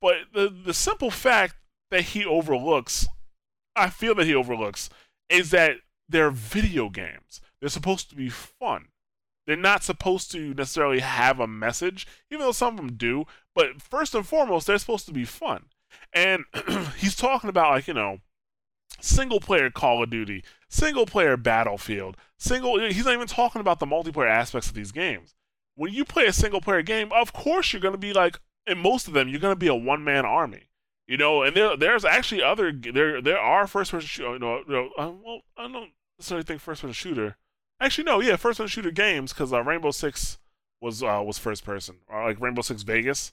[0.00, 1.56] But the, the simple fact
[1.90, 3.06] that he overlooks,
[3.76, 4.88] I feel that he overlooks,
[5.28, 5.76] is that
[6.08, 7.40] they're video games.
[7.60, 8.86] They're supposed to be fun.
[9.46, 13.24] They're not supposed to necessarily have a message, even though some of them do.
[13.54, 15.66] But first and foremost, they're supposed to be fun.
[16.12, 16.44] And
[16.98, 18.18] he's talking about, like, you know,
[19.00, 22.78] single player Call of Duty, single player Battlefield, single.
[22.80, 25.34] He's not even talking about the multiplayer aspects of these games.
[25.74, 28.78] When you play a single player game, of course you're going to be like, in
[28.78, 30.68] most of them, you're going to be a one man army.
[31.06, 34.72] You know, and there there's actually other there there are first person you know, you
[34.72, 37.36] know uh, well I don't necessarily think first person shooter
[37.80, 40.38] Actually, no, yeah, first person shooter games because uh, Rainbow Six
[40.82, 43.32] was uh, was first person, or like Rainbow Six Vegas,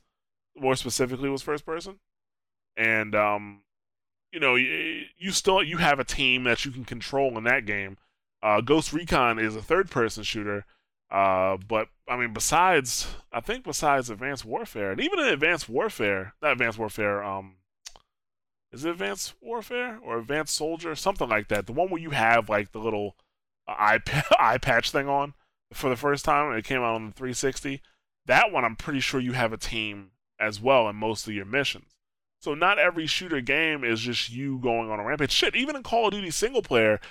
[0.56, 2.00] more specifically, was first person,
[2.78, 3.62] and um,
[4.38, 7.98] you know, you, still you have a team that you can control in that game.
[8.44, 10.64] Uh, Ghost Recon is a third person shooter,
[11.10, 16.36] uh, but I mean, besides, I think besides Advanced Warfare, and even in Advanced Warfare,
[16.40, 17.56] not Advanced Warfare, um,
[18.72, 21.66] is it Advanced Warfare or Advanced Soldier, something like that?
[21.66, 23.16] The one where you have like the little
[23.68, 24.02] eye
[24.40, 25.34] eye patch thing on
[25.74, 26.56] for the first time.
[26.56, 27.82] It came out on the 360.
[28.28, 31.46] That one, I'm pretty sure you have a team as well in most of your
[31.46, 31.97] missions.
[32.48, 35.34] So not every shooter game is just you going on a rampage.
[35.34, 37.02] Shit, even in Call of Duty single player,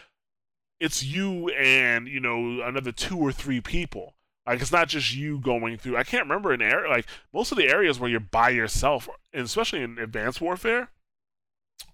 [0.81, 4.15] it's you and you know another two or three people.
[4.47, 5.99] Like it's not just you going through.
[5.99, 9.83] I can't remember an area like most of the areas where you're by yourself, especially
[9.83, 10.89] in Advanced Warfare,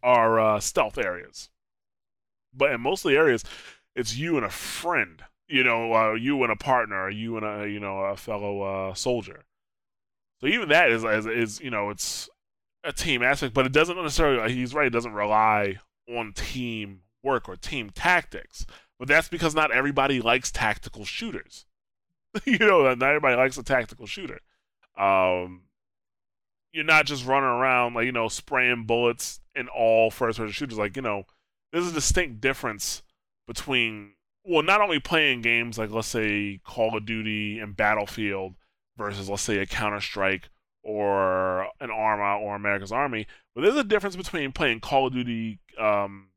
[0.04, 1.50] are uh, stealth areas.
[2.54, 3.42] But in most of the areas,
[3.96, 7.68] it's you and a friend, you know, uh, you and a partner, you and a
[7.68, 9.42] you know a fellow uh, soldier.
[10.40, 12.28] So even that is, is is you know it's
[12.84, 14.52] a team aspect, but it doesn't necessarily.
[14.52, 15.78] He's right; it doesn't rely
[16.08, 18.66] on team work or team tactics.
[18.98, 21.66] But that's because not everybody likes tactical shooters.
[22.44, 24.40] you know, not everybody likes a tactical shooter.
[24.96, 25.62] Um,
[26.72, 30.78] you're not just running around like you know spraying bullets in all first-person shooters.
[30.78, 31.24] Like you know,
[31.72, 33.02] there's a distinct difference
[33.46, 34.12] between
[34.44, 38.54] well, not only playing games like let's say Call of Duty and Battlefield
[38.96, 40.48] versus let's say a Counter Strike
[40.82, 45.60] or an Arma or America's Army, but there's a difference between playing Call of Duty
[45.78, 46.28] um,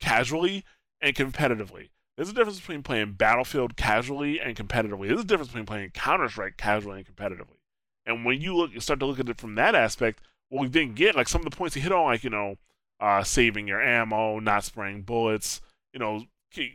[0.00, 0.64] casually
[1.00, 1.88] and competitively.
[2.16, 5.08] There's a difference between playing Battlefield casually and competitively.
[5.08, 7.56] There's a difference between playing Counter Strike casually and competitively.
[8.04, 10.68] And when you look, you start to look at it from that aspect, what we
[10.68, 12.56] didn't get, like some of the points he hit on, like you know,
[13.00, 15.60] uh, saving your ammo, not spraying bullets,
[15.92, 16.24] you know,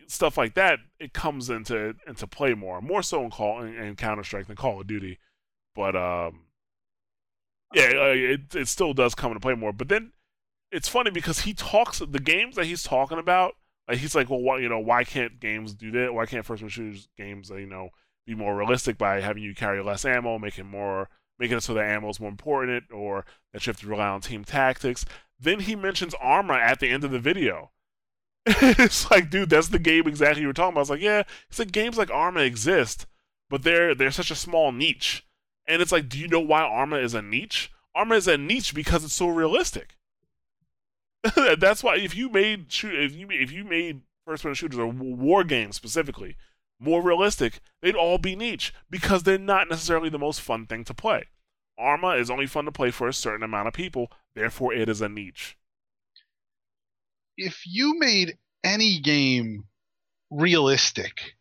[0.07, 3.95] stuff like that, it comes into into play more, more so in Call in, in
[3.95, 5.19] Counter Strike than Call of Duty.
[5.75, 6.41] But um,
[7.74, 9.74] yeah, it it still does come into play more.
[9.74, 10.11] But then
[10.72, 13.55] it's funny because he talks the games that he's talking about.
[13.88, 16.13] Like he's like, well, why, you know, why can't games do that?
[16.13, 17.89] Why can't first-person shooters games, you know,
[18.26, 21.09] be more realistic by having you carry less ammo, making more,
[21.39, 24.22] making it so that ammo is more important, or that you have to rely on
[24.22, 25.05] team tactics.
[25.39, 27.72] Then he mentions Arma at the end of the video.
[28.45, 30.80] it's like, dude, that's the game exactly you were talking about.
[30.80, 33.05] I was like, yeah, it's like games like Arma exist,
[33.49, 35.26] but they're they're such a small niche.
[35.68, 37.72] And it's like, do you know why Arma is a niche?
[37.93, 39.97] Arma is a niche because it's so realistic.
[41.57, 44.88] that's why if you made shoot if you if you made first person shooters or
[44.88, 46.38] war games specifically
[46.80, 50.93] more realistic, they'd all be niche because they're not necessarily the most fun thing to
[50.93, 51.26] play.
[51.78, 55.01] Arma is only fun to play for a certain amount of people, therefore it is
[55.01, 55.57] a niche.
[57.36, 59.65] If you made any game
[60.30, 61.36] realistic,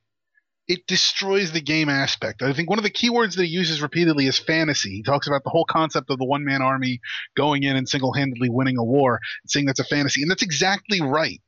[0.69, 2.43] it destroys the game aspect.
[2.43, 4.91] I think one of the keywords that he uses repeatedly is fantasy.
[4.91, 7.01] He talks about the whole concept of the one man army
[7.37, 10.23] going in and single handedly winning a war, saying that's a fantasy.
[10.23, 11.41] And that's exactly right.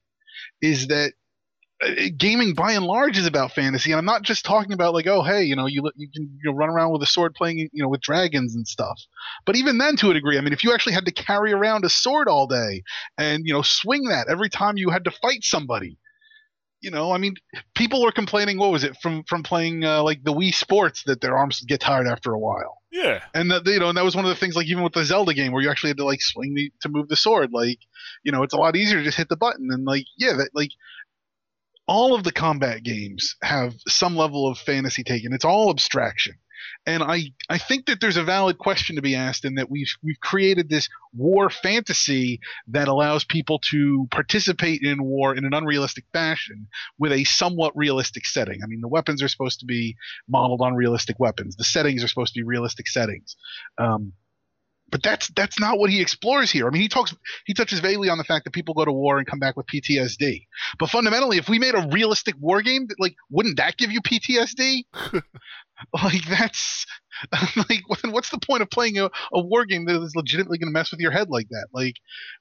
[0.63, 1.13] Is that
[1.81, 5.07] uh, gaming by and large is about fantasy, and I'm not just talking about like,
[5.07, 7.59] oh, hey, you know, you you can you know, run around with a sword playing,
[7.59, 9.01] you know, with dragons and stuff.
[9.47, 11.85] But even then, to a degree, I mean, if you actually had to carry around
[11.85, 12.83] a sword all day
[13.17, 15.99] and you know swing that every time you had to fight somebody,
[16.81, 17.35] you know, I mean,
[17.75, 18.59] people were complaining.
[18.59, 21.81] What was it from from playing uh, like the Wii Sports that their arms get
[21.81, 22.79] tired after a while.
[22.91, 24.57] Yeah, and that you know, and that was one of the things.
[24.57, 26.89] Like even with the Zelda game, where you actually had to like swing the, to
[26.89, 27.53] move the sword.
[27.53, 27.81] Like,
[28.23, 29.69] you know, it's a lot easier to just hit the button.
[29.71, 30.71] And like, yeah, that like
[31.87, 35.33] all of the combat games have some level of fantasy taken.
[35.33, 36.35] It's all abstraction
[36.87, 39.93] and I I think that there's a valid question to be asked in that we've
[40.03, 46.05] we've created this war fantasy that allows people to participate in war in an unrealistic
[46.13, 48.61] fashion with a somewhat realistic setting.
[48.63, 49.97] I mean, the weapons are supposed to be
[50.29, 51.57] modeled on realistic weapons.
[51.57, 53.37] The settings are supposed to be realistic settings.
[53.79, 54.13] Um,
[54.91, 56.67] but that's that's not what he explores here.
[56.67, 57.15] I mean, he talks
[57.45, 59.67] he touches vaguely on the fact that people go to war and come back with
[59.67, 60.47] PTSD.
[60.79, 64.85] But fundamentally, if we made a realistic war game, like wouldn't that give you PTSD?
[66.03, 66.87] like that's
[67.57, 70.73] like what's the point of playing a, a war game that is legitimately going to
[70.73, 71.67] mess with your head like that?
[71.73, 71.97] Like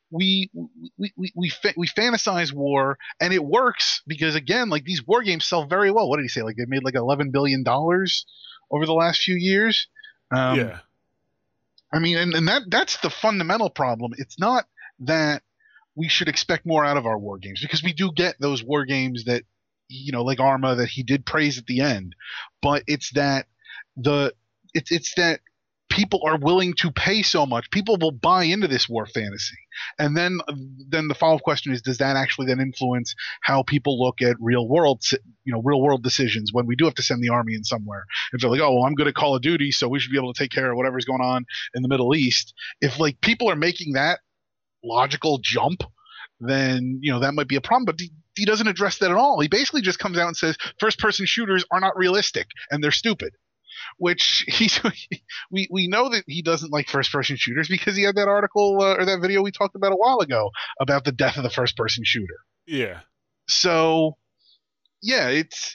[0.09, 0.49] we
[0.97, 5.21] we we we, fa- we fantasize war and it works because again, like these war
[5.21, 6.09] games sell very well.
[6.09, 6.43] What did he say?
[6.43, 8.25] Like they made like 11 billion dollars
[8.71, 9.87] over the last few years.
[10.31, 10.79] Um, yeah
[11.93, 14.13] I mean, and, and that that's the fundamental problem.
[14.17, 14.65] It's not
[14.99, 15.43] that
[15.95, 18.85] we should expect more out of our war games because we do get those war
[18.85, 19.43] games that
[19.89, 22.15] you know, like Arma that he did praise at the end,
[22.61, 23.47] but it's that
[23.95, 24.33] the
[24.73, 25.39] it's it's that
[25.97, 27.71] people are willing to pay so much.
[27.71, 29.57] People will buy into this war fantasy,
[29.97, 30.37] and then
[30.87, 34.37] then the follow up question is: Does that actually then influence how people look at
[34.39, 35.01] real world,
[35.43, 38.05] you know, real world decisions when we do have to send the army in somewhere?
[38.31, 40.17] If they're like, oh, well, I'm good at Call of Duty, so we should be
[40.17, 42.53] able to take care of whatever's going on in the Middle East.
[42.79, 44.19] If like people are making that
[44.83, 45.81] logical jump,
[46.39, 47.85] then you know that might be a problem.
[47.85, 49.39] But he, he doesn't address that at all.
[49.39, 52.91] He basically just comes out and says first person shooters are not realistic and they're
[52.91, 53.33] stupid
[53.97, 54.79] which he's
[55.51, 58.77] we we know that he doesn't like first person shooters because he had that article
[58.81, 61.49] uh, or that video we talked about a while ago about the death of the
[61.49, 62.39] first person shooter.
[62.65, 62.99] Yeah.
[63.47, 64.17] So
[65.01, 65.73] yeah, it's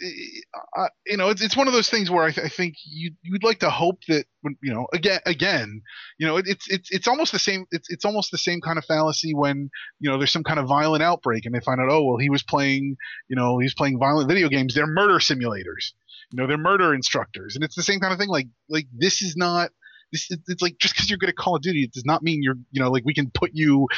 [0.76, 3.12] uh, you know it's it's one of those things where I, th- I think you
[3.22, 5.80] you'd like to hope that when you know again again
[6.18, 8.78] you know it, it's it's it's almost the same it's it's almost the same kind
[8.78, 9.70] of fallacy when
[10.00, 12.30] you know there's some kind of violent outbreak and they find out oh well he
[12.30, 12.96] was playing
[13.28, 15.92] you know he's playing violent video games they're murder simulators
[16.32, 17.54] you know they're murder instructors.
[17.54, 19.70] And it's the same kind of thing like like this is not
[20.12, 22.42] this it's like just because you're good at call of duty it does not mean
[22.42, 23.88] you're you know like we can put you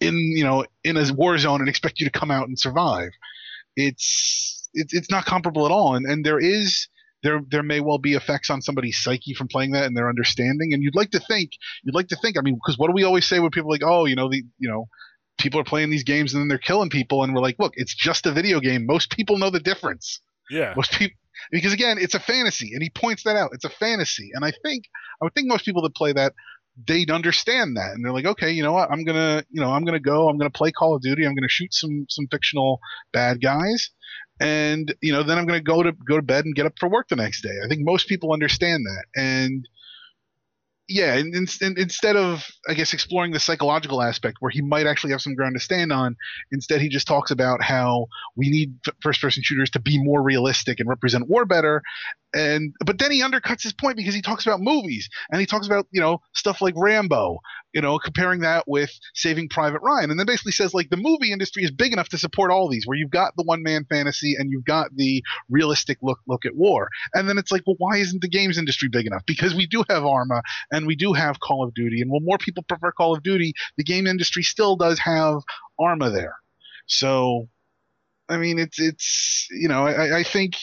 [0.00, 3.10] in you know in a war zone and expect you to come out and survive.
[3.76, 5.94] It's it's, it's not comparable at all.
[5.94, 6.88] And and there is
[7.22, 10.72] there there may well be effects on somebody's psyche from playing that and their understanding.
[10.72, 13.04] And you'd like to think you'd like to think i mean because what do we
[13.04, 14.86] always say when people are like oh you know the you know
[15.38, 17.22] people are playing these games and then they're killing people.
[17.22, 18.86] And we're like look it's just a video game.
[18.86, 20.20] Most people know the difference.
[20.50, 20.74] Yeah.
[20.76, 21.16] Most people
[21.50, 23.50] because again, it's a fantasy, and he points that out.
[23.52, 24.84] It's a fantasy, and I think
[25.20, 26.32] I would think most people that play that
[26.86, 28.90] they'd understand that, and they're like, okay, you know what?
[28.90, 30.28] I'm gonna, you know, I'm gonna go.
[30.28, 31.24] I'm gonna play Call of Duty.
[31.26, 32.80] I'm gonna shoot some some fictional
[33.12, 33.90] bad guys,
[34.40, 36.88] and you know, then I'm gonna go to go to bed and get up for
[36.88, 37.56] work the next day.
[37.64, 39.68] I think most people understand that, and
[40.88, 45.20] yeah, and, instead of I guess exploring the psychological aspect where he might actually have
[45.20, 46.16] some ground to stand on,
[46.50, 50.88] instead he just talks about how we need first-person shooters to be more realistic and
[50.88, 51.82] represent war better,
[52.34, 55.66] and but then he undercuts his point because he talks about movies and he talks
[55.66, 57.38] about you know stuff like rambo
[57.72, 60.10] you know comparing that with saving private ryan.
[60.10, 62.86] And then basically says like the movie industry is big enough to support all these
[62.86, 66.54] where you've got the one man fantasy and you've got the realistic look look at
[66.54, 66.88] war.
[67.14, 69.22] And then it's like well why isn't the games industry big enough?
[69.26, 72.02] Because we do have arma and we do have call of duty.
[72.02, 75.40] And while more people prefer call of duty the game industry still does have
[75.78, 76.36] arma there.
[76.86, 77.48] So
[78.28, 80.56] I mean, it's it's you know, I, I think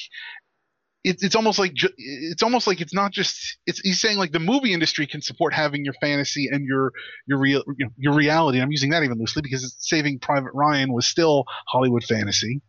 [1.05, 4.31] it's it's almost like ju- it's almost like it's not just it's he's saying like
[4.31, 6.91] the movie industry can support having your fantasy and your
[7.27, 7.63] your real
[7.95, 8.59] your reality.
[8.59, 12.61] I'm using that even loosely because Saving Private Ryan was still Hollywood fantasy,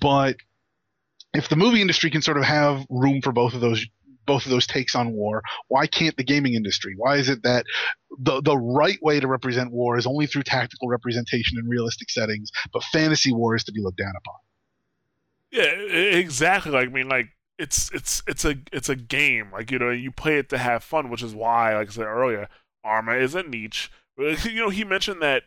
[0.00, 0.36] but
[1.32, 3.86] if the movie industry can sort of have room for both of those
[4.26, 6.94] both of those takes on war, why can't the gaming industry?
[6.96, 7.66] Why is it that
[8.18, 12.50] the the right way to represent war is only through tactical representation in realistic settings,
[12.72, 14.40] but fantasy war is to be looked down upon?
[15.52, 15.70] Yeah,
[16.18, 16.72] exactly.
[16.72, 17.28] Like I mean, like
[17.58, 19.50] it's it's it's a it's a game.
[19.52, 22.04] Like you know, you play it to have fun, which is why, like I said
[22.04, 22.48] earlier,
[22.84, 23.90] Arma is a niche.
[24.18, 25.44] You know, he mentioned that.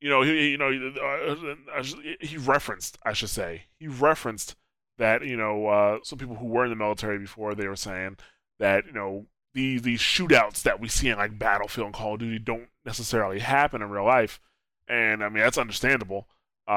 [0.00, 1.36] You know, he you know uh,
[1.76, 1.82] uh,
[2.20, 4.54] he referenced, I should say, he referenced
[4.96, 8.16] that you know uh, some people who were in the military before they were saying
[8.58, 12.20] that you know these these shootouts that we see in like Battlefield and Call of
[12.20, 14.40] Duty don't necessarily happen in real life,
[14.88, 16.28] and I mean that's understandable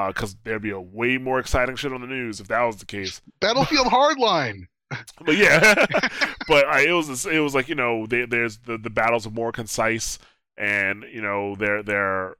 [0.07, 2.77] because uh, there'd be a way more exciting shit on the news if that was
[2.77, 3.21] the case.
[3.39, 4.67] Battlefield Hardline.
[5.25, 5.85] but yeah,
[6.47, 9.31] but I, it was it was like you know they, there's the the battles are
[9.31, 10.19] more concise
[10.57, 12.35] and you know they're they're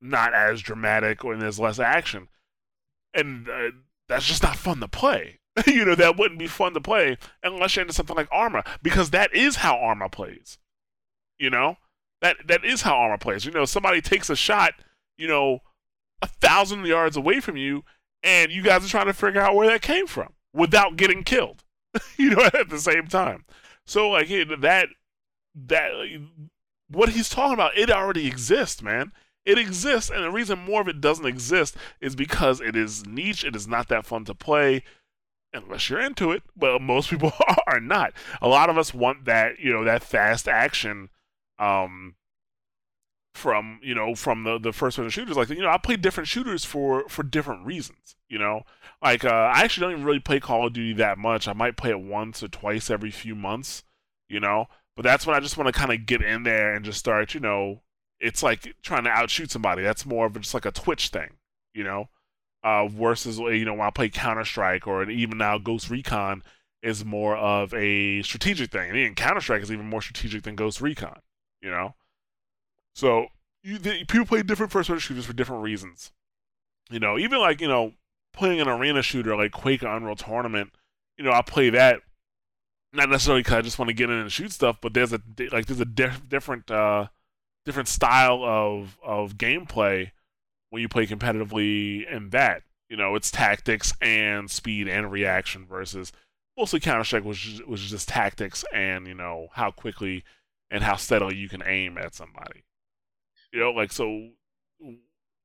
[0.00, 2.28] not as dramatic and there's less action,
[3.14, 3.70] and uh,
[4.08, 5.40] that's just not fun to play.
[5.66, 9.10] you know that wouldn't be fun to play unless you're into something like Arma because
[9.10, 10.58] that is how Arma plays.
[11.38, 11.76] You know
[12.20, 13.44] that that is how Arma plays.
[13.44, 14.74] You know somebody takes a shot.
[15.16, 15.60] You know
[16.22, 17.84] a thousand yards away from you,
[18.22, 21.64] and you guys are trying to figure out where that came from without getting killed.
[22.16, 23.44] you know, at the same time.
[23.84, 24.88] So like that
[25.66, 25.90] that
[26.88, 29.12] what he's talking about, it already exists, man.
[29.44, 33.44] It exists, and the reason more of it doesn't exist is because it is niche.
[33.44, 34.82] It is not that fun to play
[35.52, 36.42] unless you're into it.
[36.56, 37.32] Well, most people
[37.66, 38.12] are not.
[38.42, 41.10] A lot of us want that, you know, that fast action
[41.60, 42.16] um,
[43.36, 45.36] from you know from the the first person shooters.
[45.36, 48.62] Like you know i play different shooters for for different reasons you know?
[49.02, 51.46] Like uh, i actually don't even really play call of duty that much.
[51.46, 53.84] I might play it once or twice every few months
[54.28, 54.66] you know?
[54.96, 57.34] But that's when i just want to kind of get in there and just start
[57.34, 57.82] you know
[58.18, 59.82] it's like trying to outshoot somebody.
[59.82, 61.34] That's more of just like a twitch thing
[61.74, 62.08] you know?
[62.64, 66.42] Uh versus you know when i play counter-strike or even now ghost recon
[66.82, 68.88] is more of a strategic thing.
[68.88, 71.20] And even counter-strike is even more strategic than ghost recon
[71.60, 71.94] you know
[72.96, 73.26] so
[73.62, 76.12] you, the, people play different first-person shooters for different reasons.
[76.90, 77.92] You know, even like you know
[78.32, 80.72] playing an arena shooter like Quake or Unreal Tournament.
[81.18, 82.00] You know, I play that
[82.94, 85.20] not necessarily because I just want to get in and shoot stuff, but there's a
[85.52, 87.08] like there's a diff- different uh,
[87.66, 90.12] different style of of gameplay
[90.70, 92.62] when you play competitively in that.
[92.88, 96.12] You know, it's tactics and speed and reaction versus
[96.56, 100.24] mostly Counter Strike, which was just tactics and you know how quickly
[100.70, 102.64] and how steadily you can aim at somebody.
[103.56, 104.28] You know, like so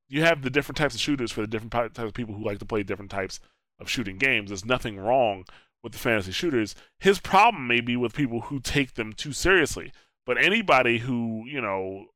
[0.09, 2.59] you have the different types of shooters for the different types of people who like
[2.59, 3.39] to play different types
[3.79, 4.49] of shooting games.
[4.49, 5.45] There's nothing wrong
[5.81, 6.75] with the fantasy shooters.
[6.99, 9.93] His problem may be with people who take them too seriously.
[10.25, 12.07] But anybody who, you know,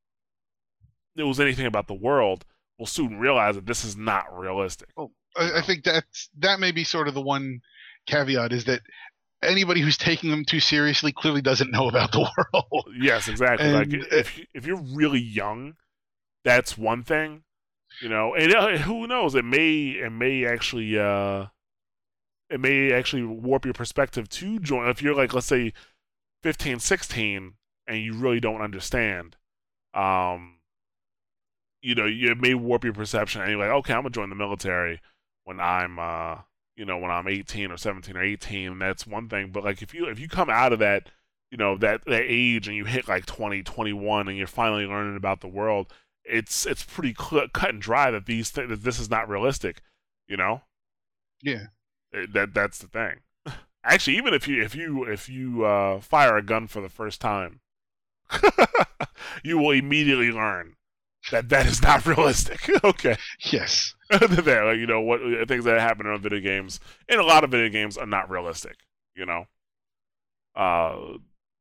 [1.16, 2.44] knows anything about the world
[2.78, 4.90] will soon realize that this is not realistic.
[4.98, 7.62] Well, I, I think that's that may be sort of the one
[8.06, 8.82] caveat is that
[9.42, 12.20] anybody who's taking them too seriously clearly doesn't know about the
[12.54, 12.90] world.
[13.00, 13.68] Yes, exactly.
[13.68, 15.76] And, like if if you're really young,
[16.46, 17.44] that's one thing,
[18.02, 18.34] you know.
[18.34, 19.36] And uh, who knows?
[19.36, 21.48] It may it may actually uh,
[22.50, 24.88] it may actually warp your perspective to join.
[24.88, 25.74] If you're like, let's say,
[26.44, 27.54] 15, 16,
[27.88, 29.36] and you really don't understand,
[29.94, 30.60] um,
[31.82, 34.36] you know, it may warp your perception, and you're like, okay, I'm gonna join the
[34.36, 35.02] military
[35.46, 36.38] when I'm uh
[36.76, 39.94] you know when I'm 18 or 17 or 18 that's one thing but like if
[39.94, 41.10] you if you come out of that
[41.52, 45.16] you know that that age and you hit like 20 21 and you're finally learning
[45.16, 45.94] about the world
[46.28, 49.82] it's it's pretty cl- cut and dry that these th- that this is not realistic
[50.28, 50.62] you know?
[51.44, 51.68] Yeah.
[52.12, 53.20] It, that that's the thing.
[53.84, 57.22] Actually even if you if you if you uh, fire a gun for the first
[57.22, 57.60] time
[59.44, 60.76] you will immediately learn
[61.32, 62.70] that that is not realistic.
[62.84, 63.18] Okay.
[63.40, 63.94] Yes.
[64.10, 67.44] There, like, you know what uh, things that happen in video games, and a lot
[67.44, 68.78] of video games are not realistic.
[69.16, 69.46] You know,
[70.56, 71.18] uh,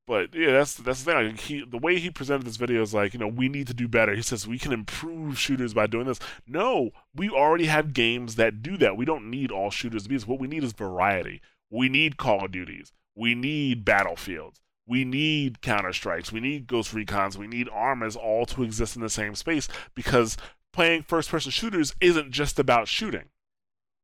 [0.07, 1.27] but yeah, that's that's the thing.
[1.27, 3.75] Like he, the way he presented this video is like, you know, we need to
[3.75, 4.15] do better.
[4.15, 6.21] He says we can improve shooters by doing this.
[6.47, 8.97] No, we already have games that do that.
[8.97, 10.17] We don't need all shooters to be.
[10.17, 10.27] this.
[10.27, 11.41] What we need is variety.
[11.71, 12.93] We need Call of Duties.
[13.17, 14.61] We need battlefields.
[14.87, 16.31] We need Counter Strikes.
[16.31, 17.37] We need Ghost Recons.
[17.37, 20.37] We need Armas all to exist in the same space because
[20.73, 23.31] playing first person shooters isn't just about shooting.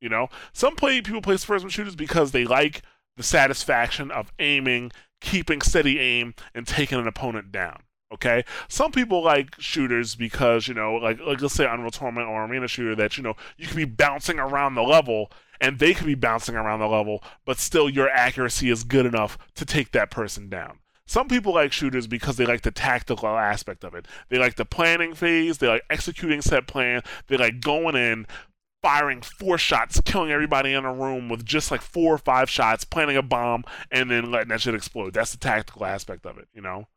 [0.01, 2.83] You know, some play people play first person shooters because they like
[3.19, 7.83] the satisfaction of aiming, keeping steady aim, and taking an opponent down.
[8.13, 12.45] Okay, some people like shooters because you know, like like let's say Unreal Tournament or
[12.45, 16.07] Arena shooter that you know you can be bouncing around the level and they could
[16.07, 20.11] be bouncing around the level, but still your accuracy is good enough to take that
[20.11, 20.79] person down.
[21.07, 24.07] Some people like shooters because they like the tactical aspect of it.
[24.29, 28.27] They like the planning phase, they like executing set plan, they like going in,
[28.83, 32.85] firing four shots, killing everybody in a room with just like four or five shots,
[32.85, 35.15] planting a bomb, and then letting that shit explode.
[35.15, 36.89] That's the tactical aspect of it, you know?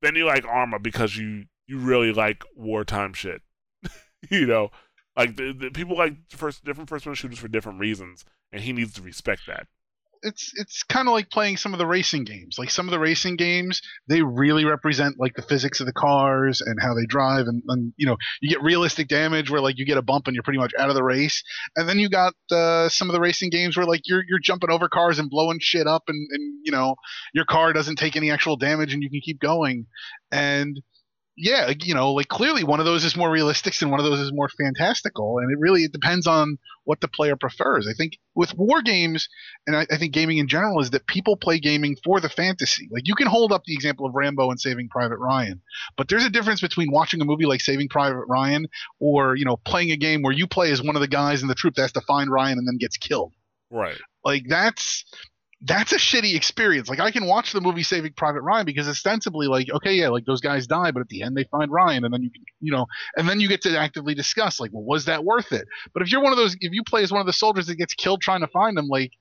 [0.00, 3.42] Then you like Arma because you you really like wartime shit.
[4.30, 4.70] you know?
[5.16, 8.72] Like the, the people like first different first person shooters for different reasons, and he
[8.72, 9.66] needs to respect that.
[10.22, 12.56] It's it's kind of like playing some of the racing games.
[12.58, 16.60] Like some of the racing games, they really represent like the physics of the cars
[16.60, 19.84] and how they drive, and, and you know you get realistic damage where like you
[19.84, 21.42] get a bump and you're pretty much out of the race.
[21.76, 24.70] And then you got uh, some of the racing games where like you're you're jumping
[24.70, 26.94] over cars and blowing shit up, and and you know
[27.34, 29.86] your car doesn't take any actual damage and you can keep going.
[30.30, 30.80] And
[31.36, 34.20] yeah, you know, like clearly one of those is more realistic and one of those
[34.20, 37.88] is more fantastical, and it really it depends on what the player prefers.
[37.88, 39.28] I think with war games,
[39.66, 42.88] and I, I, think gaming in general is that people play gaming for the fantasy.
[42.90, 45.62] Like you can hold up the example of Rambo and Saving Private Ryan,
[45.96, 48.66] but there's a difference between watching a movie like Saving Private Ryan
[49.00, 51.48] or you know playing a game where you play as one of the guys in
[51.48, 53.32] the troop that has to find Ryan and then gets killed.
[53.70, 53.98] Right.
[54.22, 55.04] Like that's
[55.64, 56.88] that's a shitty experience.
[56.88, 60.24] Like I can watch the movie Saving Private Ryan because ostensibly, like, okay, yeah, like
[60.24, 62.72] those guys die, but at the end they find Ryan, and then you can, you
[62.72, 62.86] know,
[63.16, 65.68] and then you get to actively discuss, like, well, was that worth it?
[65.94, 67.76] But if you're one of those, if you play as one of the soldiers that
[67.76, 69.12] gets killed trying to find them, like,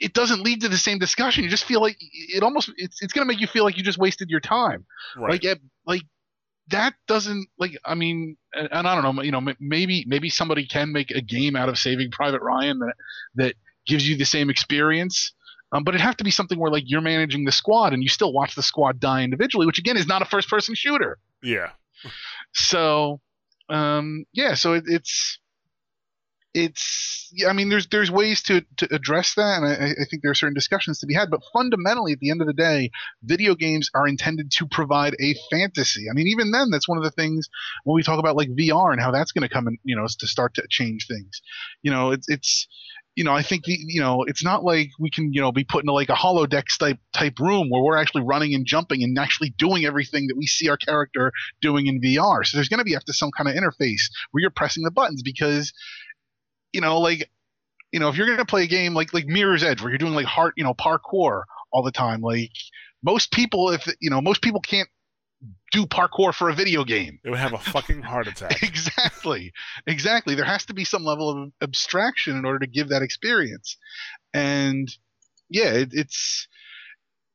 [0.00, 1.44] it doesn't lead to the same discussion.
[1.44, 3.98] You just feel like it almost it's it's gonna make you feel like you just
[3.98, 4.86] wasted your time.
[5.16, 5.44] Right.
[5.44, 6.02] Like, like
[6.68, 10.66] that doesn't like I mean, and, and I don't know, you know, maybe maybe somebody
[10.66, 12.94] can make a game out of Saving Private Ryan that
[13.34, 13.54] that
[13.86, 15.32] gives you the same experience
[15.72, 18.08] um, but it'd have to be something where like you're managing the squad and you
[18.08, 21.18] still watch the squad die individually, which again is not a first person shooter.
[21.42, 21.70] Yeah.
[22.52, 23.20] So,
[23.68, 25.38] um, yeah, so it, it's
[26.54, 30.22] it's yeah, I mean there's there's ways to to address that, and I, I think
[30.22, 31.30] there are certain discussions to be had.
[31.30, 32.90] But fundamentally, at the end of the day,
[33.22, 36.06] video games are intended to provide a fantasy.
[36.10, 37.48] I mean, even then, that's one of the things
[37.84, 40.06] when we talk about like VR and how that's going to come and you know,
[40.06, 41.42] to start to change things.
[41.82, 42.66] You know, it's it's
[43.18, 45.64] you know, I think the, you know, it's not like we can, you know, be
[45.64, 49.18] put into like a holodeck type type room where we're actually running and jumping and
[49.18, 52.46] actually doing everything that we see our character doing in VR.
[52.46, 55.24] So there's going to be after some kind of interface where you're pressing the buttons
[55.24, 55.72] because,
[56.72, 57.28] you know, like,
[57.90, 59.98] you know, if you're going to play a game like like Mirror's Edge where you're
[59.98, 61.42] doing like heart, you know, parkour
[61.72, 62.52] all the time, like
[63.02, 64.88] most people, if you know, most people can't
[65.70, 67.18] do parkour for a video game.
[67.24, 68.62] It would have a fucking heart attack.
[68.62, 69.52] exactly.
[69.86, 70.34] Exactly.
[70.34, 73.76] There has to be some level of abstraction in order to give that experience.
[74.34, 74.88] And
[75.48, 76.48] yeah, it, it's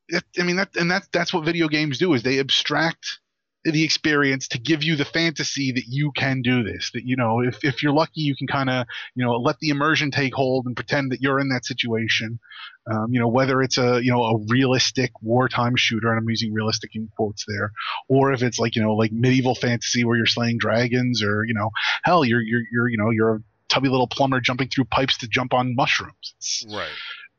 [0.09, 3.19] it, I mean that and that's that's what video games do is they abstract
[3.63, 7.39] the experience to give you the fantasy that you can do this that you know
[7.39, 8.85] if, if you're lucky you can kind of
[9.15, 12.39] you know let the immersion take hold and pretend that you're in that situation.
[12.85, 16.51] Um, you know whether it's a you know a realistic wartime shooter and i'm using
[16.51, 17.71] realistic in quotes there
[18.09, 21.53] or if it's like you know like medieval fantasy where you're slaying dragons or you
[21.53, 21.69] know
[22.03, 23.43] hell you're you're, you're you know you're a
[23.73, 26.35] tubby little plumber jumping through pipes to jump on mushrooms.
[26.37, 26.87] It's, right.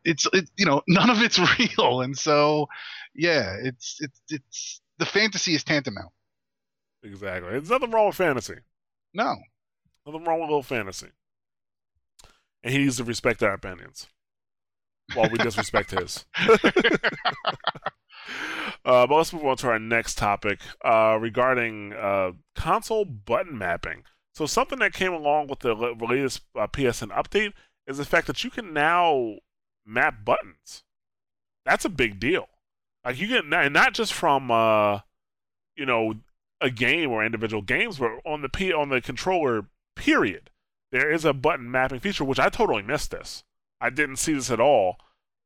[0.04, 2.00] it's it, you know none of it's real.
[2.00, 2.68] And so
[3.14, 6.10] yeah it's it's it's the fantasy is tantamount.
[7.04, 7.50] Exactly.
[7.50, 8.56] There's nothing wrong with fantasy.
[9.12, 9.36] No.
[10.06, 11.08] Nothing wrong with a little fantasy.
[12.62, 14.08] And he needs to respect our opinions
[15.14, 16.24] while we disrespect his.
[18.84, 24.02] Uh, but let's move on to our next topic uh, regarding uh, console button mapping.
[24.34, 27.52] So, something that came along with the latest uh, PSN update
[27.86, 29.36] is the fact that you can now
[29.86, 30.84] map buttons.
[31.64, 32.48] That's a big deal.
[33.04, 35.00] Like you get and not just from uh,
[35.76, 36.14] you know
[36.64, 39.66] a game or individual games, but on the P on the controller.
[39.94, 40.50] Period.
[40.90, 43.12] There is a button mapping feature, which I totally missed.
[43.12, 43.44] This
[43.80, 44.96] I didn't see this at all.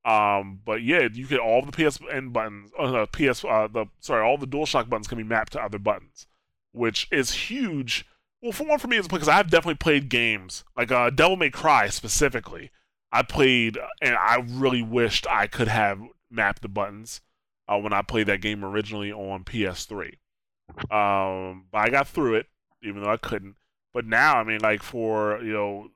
[0.04, 4.38] Um, but yeah, you get all the PSN buttons, uh, PS, uh, the sorry, all
[4.38, 6.26] the DualShock buttons can be mapped to other buttons,
[6.72, 8.06] which is huge.
[8.40, 11.50] Well, for one, for me, it's because I've definitely played games like uh, Devil May
[11.50, 12.70] Cry specifically.
[13.10, 16.00] I played, and I really wished I could have
[16.30, 17.20] mapped the buttons
[17.66, 20.14] uh, when I played that game originally on PS3.
[20.90, 22.46] Um, but I got through it,
[22.82, 23.56] even though I couldn't.
[23.92, 25.90] But now, I mean, like for you know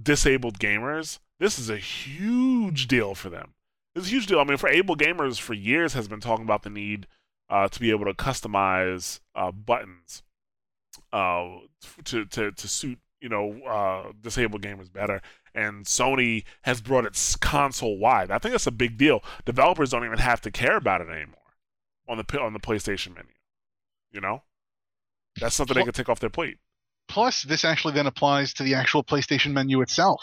[0.00, 3.54] disabled gamers, this is a huge deal for them.
[3.94, 4.40] it's a huge deal.
[4.40, 7.06] I mean, for AbleGamers, for years has been talking about the need
[7.48, 10.22] uh, to be able to customize uh, buttons
[11.12, 11.46] uh,
[12.04, 15.22] to to to suit you know uh, disabled gamers better.
[15.54, 18.30] And Sony has brought its console wide.
[18.30, 19.22] I think that's a big deal.
[19.46, 21.54] Developers don't even have to care about it anymore
[22.08, 23.30] on the on the PlayStation menu.
[24.12, 24.42] You know,
[25.40, 26.58] that's something they can take off their plate.
[27.08, 30.20] Plus, this actually then applies to the actual PlayStation menu itself.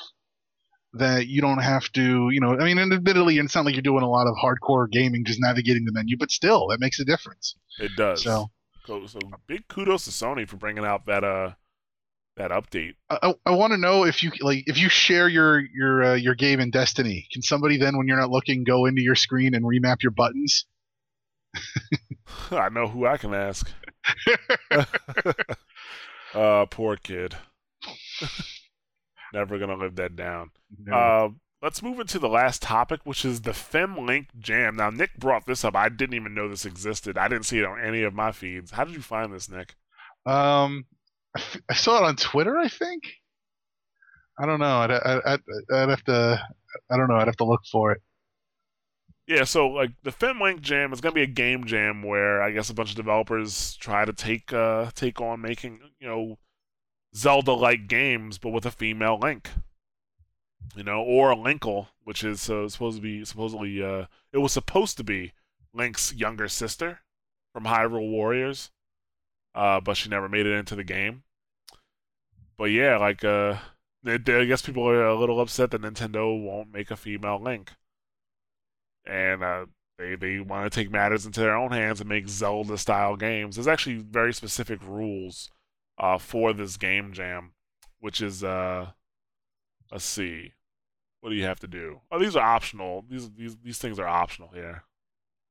[0.96, 3.82] That you don't have to, you know, I mean, and admittedly, it's not like you're
[3.82, 7.06] doing a lot of hardcore gaming just navigating the menu, but still, that makes a
[7.06, 7.56] difference.
[7.80, 8.22] It does.
[8.22, 8.52] So,
[8.86, 11.54] so, so big kudos to Sony for bringing out that uh
[12.38, 12.94] that update.
[13.10, 16.36] I, I want to know if you like if you share your your uh, your
[16.36, 19.66] game in Destiny, can somebody then, when you're not looking, go into your screen and
[19.66, 20.66] remap your buttons?
[22.52, 23.72] I know who I can ask.
[26.34, 27.36] uh, poor kid.
[29.34, 30.52] Never gonna live that down.
[30.84, 30.96] No.
[30.96, 31.30] Uh,
[31.62, 34.76] let's move into the last topic, which is the FemLink Jam.
[34.76, 35.76] Now, Nick brought this up.
[35.76, 37.18] I didn't even know this existed.
[37.18, 38.72] I didn't see it on any of my feeds.
[38.72, 39.76] How did you find this, Nick?
[40.26, 40.86] Um,
[41.36, 42.58] I, f- I saw it on Twitter.
[42.58, 43.04] I think.
[44.38, 44.78] I don't know.
[44.80, 45.40] I'd, I'd, I'd,
[45.74, 46.42] I'd have to.
[46.90, 47.16] I don't know.
[47.16, 48.02] I'd have to look for it.
[49.26, 52.70] Yeah, so like the FemLink Jam is gonna be a game jam where I guess
[52.70, 56.40] a bunch of developers try to take uh take on making you know
[57.16, 59.52] Zelda-like games, but with a female Link.
[60.76, 64.52] You know, or a Linkle, which is uh, supposed to be supposedly uh it was
[64.52, 65.34] supposed to be
[65.74, 67.00] Link's younger sister
[67.54, 68.72] from Hyrule Warriors,
[69.56, 71.24] uh, but she never made it into the game.
[72.58, 73.58] But yeah, like uh,
[74.06, 77.74] I guess people are a little upset that Nintendo won't make a female Link
[79.06, 79.66] and uh,
[79.98, 83.56] they they want to take matters into their own hands and make Zelda style games.
[83.56, 85.52] There's actually very specific rules
[85.98, 87.52] uh, for this game jam,
[88.00, 88.92] which is uh,
[89.98, 90.54] see,
[91.22, 92.02] what do you have to do?
[92.12, 93.06] Oh, these are optional.
[93.10, 94.84] These these these things are optional here.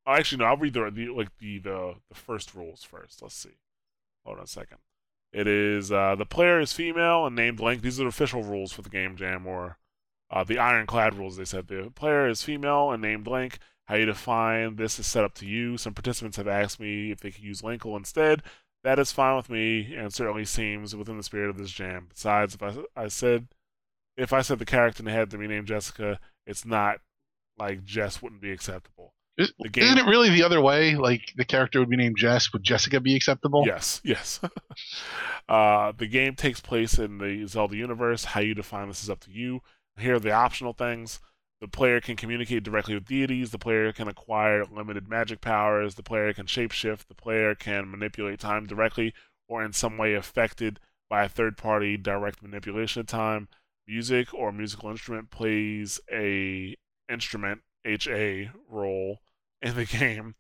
[0.07, 0.47] Oh, actually, no.
[0.47, 3.23] I'll read the, the like the, the the first rules first.
[3.23, 3.59] Let's see.
[4.25, 4.79] Hold on a second.
[5.33, 7.83] It is uh, the player is female and named Link.
[7.83, 9.79] These are the official rules for the game jam, or
[10.33, 13.59] uh, the ironclad rules, they said the player is female and named Link.
[13.87, 15.77] How you define this is set up to you.
[15.77, 18.43] Some participants have asked me if they could use Linkle instead.
[18.85, 22.07] That is fine with me, and certainly seems within the spirit of this jam.
[22.09, 23.49] Besides, if I, I said
[24.17, 26.99] if I said the character had to be named Jessica, it's not
[27.59, 29.15] like Jess wouldn't be acceptable.
[29.39, 30.95] Is, The game- Isn't it really the other way?
[30.95, 32.53] Like the character would be named Jess.
[32.53, 33.65] Would Jessica be acceptable?
[33.67, 34.41] Yes, yes.
[35.49, 38.25] uh, the game takes place in the Zelda universe.
[38.25, 39.61] How you define this is up to you.
[39.99, 41.21] Here are the optional things.
[41.61, 43.51] The player can communicate directly with deities.
[43.53, 45.95] The player can acquire limited magic powers.
[45.95, 47.07] The player can shapeshift.
[47.07, 49.15] The player can manipulate time directly
[49.49, 53.49] or in some way affected by a third party direct manipulation of time.
[53.87, 56.75] Music or musical instrument plays a
[57.09, 59.21] instrument HA role
[59.61, 60.35] in the game.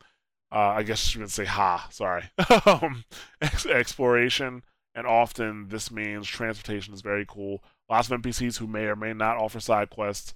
[0.50, 2.24] Uh, I guess you would say ha, sorry.
[2.66, 3.04] um,
[3.40, 4.62] ex- exploration,
[4.94, 7.62] and often this means transportation is very cool.
[7.92, 10.32] Lots of NPCs who may or may not offer side quests.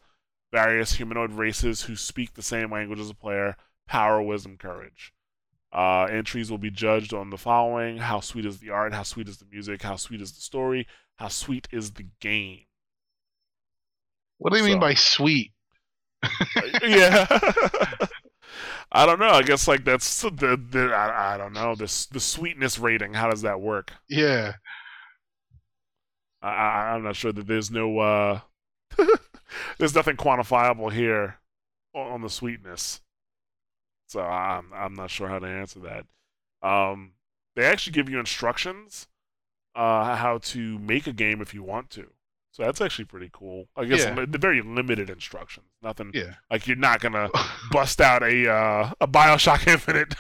[0.53, 3.57] Various humanoid races who speak the same language as a player.
[3.89, 5.15] Power, wisdom, courage.
[5.73, 9.27] Uh, entries will be judged on the following: how sweet is the art, how sweet
[9.27, 10.87] is the music, how sweet is the story,
[11.17, 12.67] how sweet is the game.
[14.37, 15.53] What do you mean by sweet?
[16.83, 17.27] yeah.
[18.93, 19.31] I don't know.
[19.31, 23.15] I guess like that's the, the I, I don't know this the sweetness rating.
[23.15, 23.95] How does that work?
[24.11, 24.57] Yeah.
[26.49, 28.41] I, I'm not sure that there's no uh
[29.79, 31.39] there's nothing quantifiable here
[31.95, 33.01] on, the sweetness.
[34.09, 36.07] So I'm I'm not sure how to answer that.
[36.67, 37.13] Um,
[37.55, 39.07] they actually give you instructions
[39.75, 42.07] uh how to make a game if you want to.
[42.53, 43.67] So that's actually pretty cool.
[43.77, 44.15] I guess Yeah.
[44.15, 45.67] li- the very limited instructions.
[45.83, 46.37] Nothing Yeah.
[46.51, 47.29] like you're not gonna
[47.71, 50.15] bust out a uh, a Bioshock Infinite,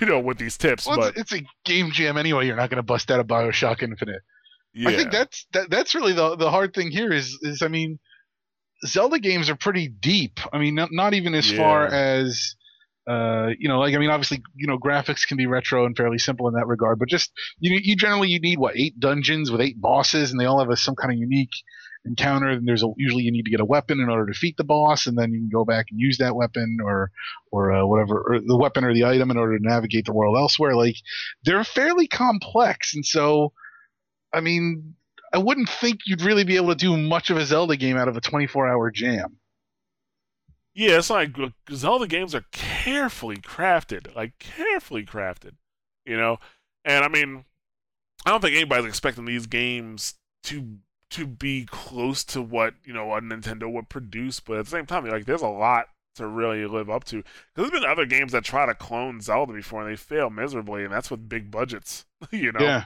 [0.00, 0.86] you know, with these tips.
[0.86, 2.46] Well, but it's, it's a game jam anyway.
[2.46, 4.22] You're not to bust out a Bioshock Infinite.
[4.74, 7.68] Yeah, I think that's that, that's really the the hard thing here is is I
[7.68, 7.98] mean,
[8.86, 10.40] Zelda games are pretty deep.
[10.52, 12.56] I mean, not, not even as far as
[13.06, 16.18] uh, you know, like I mean, obviously, you know, graphics can be retro and fairly
[16.18, 19.60] simple in that regard, but just you you generally you need what eight dungeons with
[19.60, 21.50] eight bosses, and they all have a, some kind of unique
[22.04, 22.48] encounter.
[22.48, 24.64] And there's a, usually you need to get a weapon in order to defeat the
[24.64, 27.10] boss, and then you can go back and use that weapon or
[27.50, 30.36] or uh, whatever, or the weapon or the item in order to navigate the world
[30.36, 30.76] elsewhere.
[30.76, 30.96] Like
[31.44, 33.52] they're fairly complex, and so
[34.32, 34.94] I mean,
[35.32, 38.08] I wouldn't think you'd really be able to do much of a Zelda game out
[38.08, 39.38] of a 24 hour jam.
[40.74, 41.30] yeah, it's like
[41.72, 45.52] Zelda games are carefully crafted, like carefully crafted,
[46.06, 46.38] you know.
[46.84, 47.44] And I mean,
[48.24, 50.14] I don't think anybody's expecting these games
[50.44, 50.78] to
[51.10, 54.86] to be close to what you know a Nintendo would produce, but at the same
[54.86, 57.16] time, like there's a lot to really live up to.
[57.16, 60.84] Because there's been other games that try to clone Zelda before and they fail miserably,
[60.84, 62.60] and that's with big budgets, you know.
[62.60, 62.84] Yeah,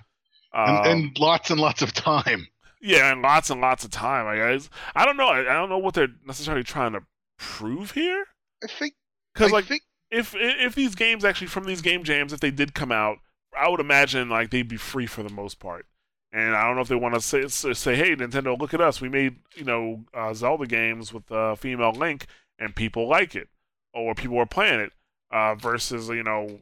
[0.57, 2.49] Um, and, and lots and lots of time.
[2.81, 4.27] yeah, and lots and lots of time.
[4.27, 5.29] I guess I don't know.
[5.29, 7.01] I, I don't know what they're necessarily trying to
[7.39, 8.25] prove here.
[8.65, 8.95] I think.
[9.35, 12.75] Because like think if if these games actually from these game jams, if they did
[12.75, 13.19] come out,
[13.57, 15.87] I would imagine like they'd be free for the most part.
[16.33, 19.01] And I don't know if they want to say say, hey Nintendo, look at us,
[19.01, 22.27] we made you know uh, Zelda games with uh, female Link,
[22.59, 23.49] and people like it,
[23.93, 24.93] or people are playing it,
[25.31, 26.61] uh, versus you know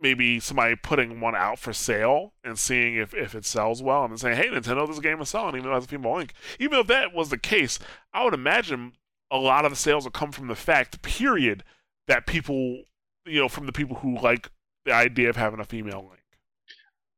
[0.00, 4.12] maybe somebody putting one out for sale and seeing if, if it sells well, and
[4.12, 6.34] then saying, hey Nintendo, this game is selling, even though it has a female Link.
[6.58, 7.78] Even if that was the case,
[8.12, 8.92] I would imagine
[9.30, 11.64] a lot of the sales will come from the fact, period,
[12.06, 12.82] that people,
[13.24, 14.50] you know, from the people who like
[14.84, 16.22] the idea of having a female Link.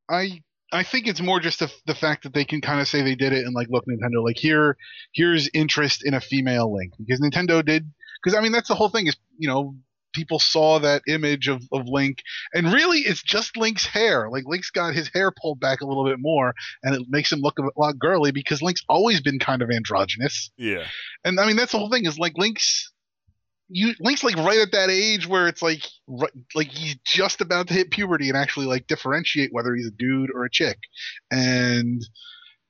[0.08, 3.02] I I think it's more just the, the fact that they can kind of say
[3.02, 4.76] they did it and like, look, Nintendo, like here
[5.12, 7.90] here's interest in a female Link because Nintendo did
[8.22, 9.74] because I mean that's the whole thing is you know
[10.16, 12.22] people saw that image of, of Link.
[12.54, 14.28] And really it's just Link's hair.
[14.30, 17.40] Like Link's got his hair pulled back a little bit more and it makes him
[17.40, 20.50] look a lot girly because Link's always been kind of androgynous.
[20.56, 20.84] Yeah.
[21.24, 22.90] and I mean that's the whole thing is like Link's
[23.68, 27.68] you Link's like right at that age where it's like right, like he's just about
[27.68, 30.78] to hit puberty and actually like differentiate whether he's a dude or a chick,
[31.30, 32.00] and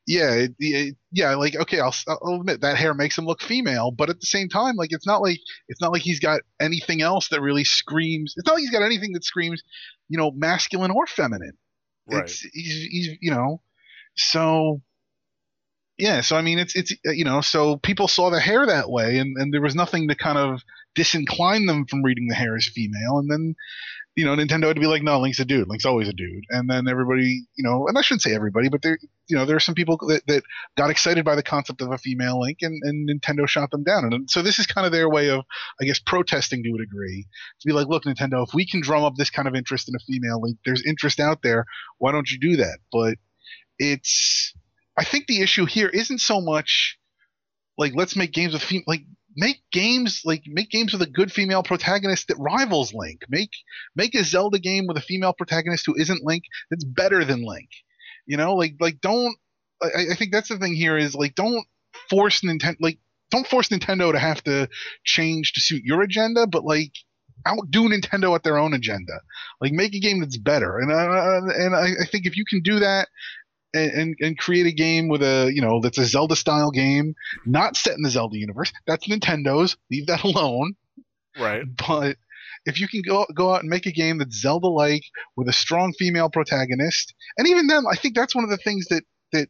[0.06, 3.90] yeah, it, it, yeah, like okay, I'll, I'll admit that hair makes him look female,
[3.90, 5.38] but at the same time, like it's not like
[5.68, 8.34] it's not like he's got anything else that really screams.
[8.36, 9.62] It's not like he's got anything that screams,
[10.08, 11.58] you know, masculine or feminine.
[12.08, 12.22] Right.
[12.22, 13.60] It's he's, he's you know,
[14.14, 14.80] so
[15.98, 18.90] yeah, so I mean, it's it's uh, you know, so people saw the hair that
[18.90, 20.62] way, and and there was nothing to kind of
[20.96, 23.54] disincline them from reading the hair as female, and then
[24.16, 25.68] you know, Nintendo to be like, no, Link's a dude.
[25.68, 28.82] Link's always a dude, and then everybody, you know, and I shouldn't say everybody, but
[28.82, 28.98] there,
[29.28, 30.42] you know, there are some people that, that
[30.76, 34.12] got excited by the concept of a female Link, and, and Nintendo shot them down,
[34.12, 35.44] and so this is kind of their way of,
[35.80, 37.26] I guess, protesting to a degree,
[37.60, 39.94] to be like, look, Nintendo, if we can drum up this kind of interest in
[39.94, 41.66] a female Link, there's interest out there,
[41.98, 42.78] why don't you do that?
[42.90, 43.18] But
[43.78, 44.54] it's
[44.96, 46.98] I think the issue here isn't so much
[47.76, 49.02] like let's make games with fem- like
[49.36, 53.20] make games like make games with a good female protagonist that rivals Link.
[53.28, 53.50] Make
[53.94, 57.68] make a Zelda game with a female protagonist who isn't Link that's better than Link.
[58.26, 59.36] You know, like like don't
[59.82, 61.66] I, I think that's the thing here is like don't
[62.08, 62.98] force Nintendo like
[63.30, 64.68] don't force Nintendo to have to
[65.04, 66.92] change to suit your agenda, but like
[67.46, 69.20] outdo Nintendo at their own agenda.
[69.60, 72.60] Like make a game that's better, and uh, and I, I think if you can
[72.62, 73.08] do that
[73.76, 77.14] and, and, and create a game with a you know that's a Zelda style game,
[77.44, 78.72] not set in the Zelda universe.
[78.86, 79.76] That's Nintendo's.
[79.90, 80.74] Leave that alone.
[81.38, 81.64] Right.
[81.76, 82.16] But
[82.64, 85.02] if you can go go out and make a game that's Zelda like
[85.36, 88.86] with a strong female protagonist, and even then, I think that's one of the things
[88.88, 89.48] that that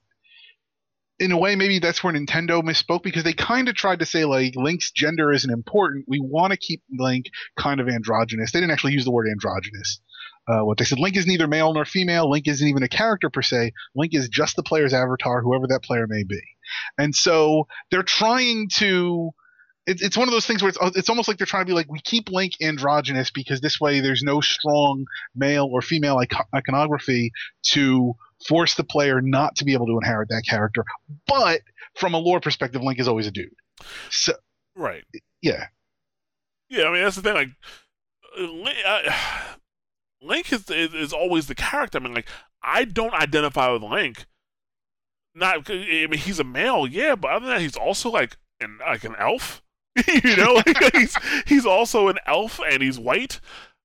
[1.19, 4.25] in a way maybe that's where Nintendo misspoke because they kind of tried to say
[4.25, 6.05] like Link's gender isn't important.
[6.09, 7.27] We want to keep Link
[7.59, 8.53] kind of androgynous.
[8.53, 10.01] They didn't actually use the word androgynous.
[10.49, 12.31] Uh, what they said, Link is neither male nor female.
[12.31, 13.73] Link isn't even a character per se.
[13.95, 16.41] Link is just the player's avatar, whoever that player may be.
[16.99, 19.31] And so they're trying to.
[19.89, 21.75] It's it's one of those things where it's it's almost like they're trying to be
[21.75, 25.07] like we keep Link androgynous because this way there's no strong
[25.37, 27.31] male or female ico- iconography
[27.71, 28.15] to
[28.49, 30.85] force the player not to be able to inherit that character.
[31.29, 31.61] But
[31.95, 33.55] from a lore perspective, Link is always a dude.
[34.11, 34.33] So
[34.75, 35.05] Right.
[35.41, 35.67] yeah,
[36.69, 37.55] Yeah, I mean that's the thing.
[38.39, 39.13] Like, uh,
[40.27, 41.99] Link, is, is is always the character.
[41.99, 42.29] I mean, like
[42.63, 44.27] I don't identify with Link.
[45.35, 48.79] Not, I mean, he's a male, yeah, but other than that, he's also like an
[48.81, 49.63] like an elf.
[50.25, 51.17] you know, like, he's
[51.47, 53.41] he's also an elf and he's white.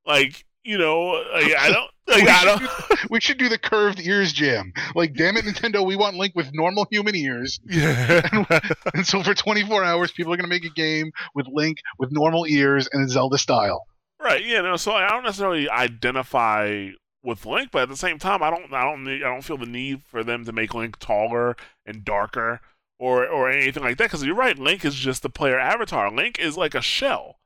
[0.05, 2.59] Like, you know, like, I don't, like, we, I should don't.
[2.61, 4.73] do, we should do the curved ears jam.
[4.95, 7.59] Like, damn it, Nintendo, we want Link with normal human ears.
[7.65, 8.21] Yeah.
[8.93, 12.11] And so for 24 hours, people are going to make a game with Link with
[12.11, 13.85] normal ears and Zelda style.
[14.21, 14.45] Right.
[14.45, 14.61] Yeah.
[14.61, 14.77] No.
[14.77, 16.89] So I don't necessarily identify
[17.23, 18.71] with Link, but at the same time, I don't.
[18.73, 19.03] I don't.
[19.03, 22.61] Need, I don't feel the need for them to make Link taller and darker
[22.99, 24.05] or or anything like that.
[24.05, 24.57] Because you're right.
[24.57, 26.11] Link is just the player avatar.
[26.11, 27.39] Link is like a shell.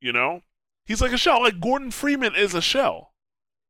[0.00, 0.42] You know,
[0.84, 1.42] he's like a shell.
[1.42, 3.12] Like Gordon Freeman is a shell.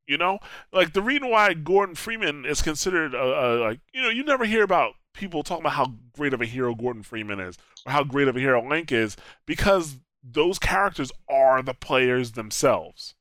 [0.07, 0.39] You know,
[0.73, 4.45] like the reason why Gordon Freeman is considered a, a like you know you never
[4.45, 7.57] hear about people talking about how great of a hero Gordon Freeman is
[7.87, 9.17] or how great of a hero Link is
[9.47, 13.15] because those characters are the players themselves.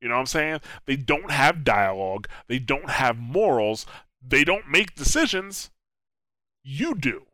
[0.00, 0.60] You know what I'm saying?
[0.86, 3.86] They don't have dialogue, they don't have morals,
[4.26, 5.70] they don't make decisions.
[6.62, 7.26] You do.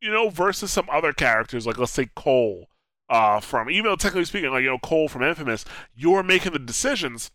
[0.00, 2.68] You know, versus some other characters, like let's say Cole,
[3.08, 5.64] uh, from even though technically speaking, like you know, Cole from Infamous,
[5.94, 7.30] you're making the decisions,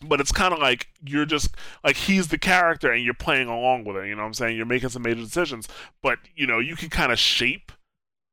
[0.00, 3.84] but it's kind of like you're just like he's the character and you're playing along
[3.84, 4.08] with it.
[4.08, 4.56] You know what I'm saying?
[4.56, 5.68] You're making some major decisions,
[6.02, 7.70] but you know, you can kind of shape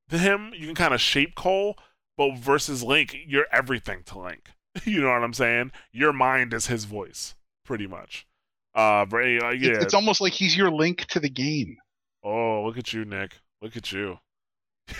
[0.09, 1.77] him, you can kind of shape Cole,
[2.19, 4.49] But versus Link, you're everything to Link.
[4.83, 5.71] you know what I'm saying?
[5.93, 7.33] Your mind is his voice,
[7.63, 8.27] pretty much.
[8.75, 9.75] Uh, but, uh yeah.
[9.75, 11.77] It's, it's almost like he's your link to the game.
[12.21, 13.37] Oh, look at you, Nick.
[13.61, 14.19] Look at you.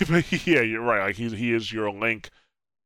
[0.46, 1.04] yeah, you're right.
[1.04, 2.30] Like he he is your link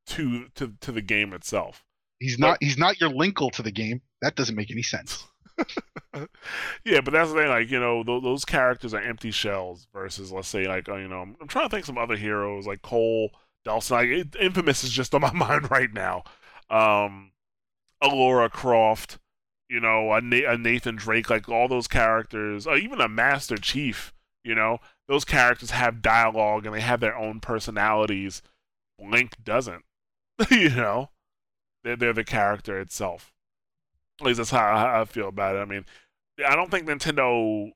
[0.07, 1.85] to to to the game itself.
[2.19, 4.03] He's not but, he's not your linkle to the game.
[4.21, 5.25] That doesn't make any sense.
[6.85, 7.49] yeah, but that's the thing.
[7.49, 11.07] Like you know, those, those characters are empty shells versus, let's say, like uh, you
[11.07, 13.31] know, I'm, I'm trying to think some other heroes like Cole,
[13.67, 13.91] Dhalsim.
[13.91, 16.25] Like, Infamous is just on my mind right now.
[16.71, 17.33] Um,
[18.03, 19.19] Lara Croft,
[19.69, 23.57] you know, a, Na- a Nathan Drake, like all those characters, uh, even a Master
[23.57, 24.13] Chief.
[24.43, 24.79] You know,
[25.09, 28.43] those characters have dialogue and they have their own personalities.
[29.01, 29.85] Link doesn't.
[30.51, 31.11] you know,
[31.83, 33.33] they're they're the character itself.
[34.21, 35.61] At least that's how I feel about it.
[35.61, 35.87] I mean,
[36.47, 37.71] I don't think Nintendo.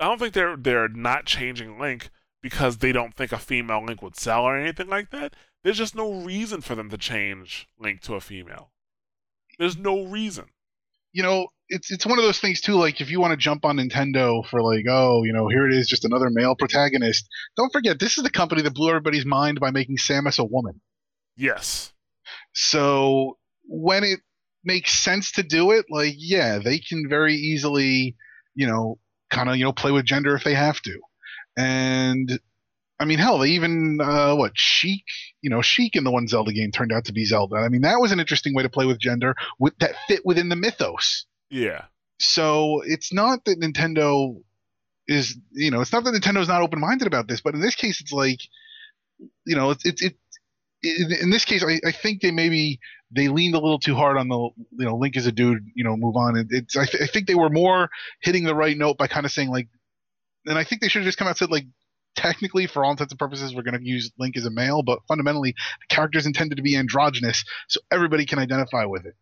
[0.00, 2.10] I don't think they're they're not changing Link
[2.42, 5.34] because they don't think a female Link would sell or anything like that.
[5.62, 8.70] There's just no reason for them to change Link to a female.
[9.58, 10.46] There's no reason.
[11.12, 12.74] You know, it's it's one of those things too.
[12.74, 15.74] Like if you want to jump on Nintendo for like, oh, you know, here it
[15.74, 17.28] is, just another male protagonist.
[17.56, 20.80] Don't forget, this is the company that blew everybody's mind by making Samus a woman.
[21.36, 21.92] Yes.
[22.54, 24.20] So when it
[24.64, 28.16] makes sense to do it, like yeah, they can very easily,
[28.54, 28.98] you know,
[29.30, 31.00] kind of you know play with gender if they have to,
[31.56, 32.40] and
[32.98, 35.04] I mean hell, they even uh, what Sheik,
[35.40, 37.56] you know, Sheik in the one Zelda game turned out to be Zelda.
[37.56, 40.48] I mean that was an interesting way to play with gender with that fit within
[40.48, 41.26] the mythos.
[41.50, 41.84] Yeah.
[42.18, 44.40] So it's not that Nintendo
[45.08, 47.74] is you know it's not that Nintendo's not open minded about this, but in this
[47.74, 48.40] case it's like
[49.44, 50.16] you know it's it's it,
[50.82, 54.28] in this case, I, I think they maybe they leaned a little too hard on
[54.28, 56.46] the you know Link is a dude, you know, move on.
[56.50, 57.90] it's I, th- I think they were more
[58.20, 59.68] hitting the right note by kind of saying like,
[60.46, 61.66] and I think they should have just come out and said like,
[62.16, 65.00] technically for all intents and purposes we're going to use Link as a male, but
[65.08, 69.14] fundamentally the character is intended to be androgynous, so everybody can identify with it.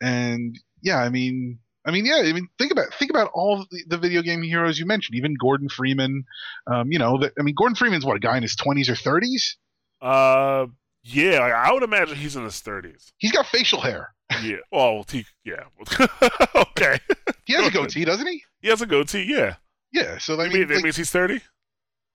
[0.00, 1.58] And yeah, I mean.
[1.86, 2.16] I mean, yeah.
[2.16, 5.16] I mean, think about think about all the, the video game heroes you mentioned.
[5.16, 6.24] Even Gordon Freeman.
[6.66, 8.96] Um, you know, that I mean, Gordon Freeman's what a guy in his twenties or
[8.96, 9.56] thirties.
[10.02, 10.66] Uh,
[11.02, 13.10] yeah, I would imagine he's in his thirties.
[13.16, 14.12] He's got facial hair.
[14.42, 14.56] Yeah.
[14.70, 15.64] Well, he, yeah.
[16.54, 16.98] okay.
[17.46, 18.42] He has a goatee, doesn't he?
[18.60, 19.24] He has a goatee.
[19.26, 19.54] Yeah.
[19.92, 20.18] Yeah.
[20.18, 21.40] So that, mean, mean, that like, means he's thirty.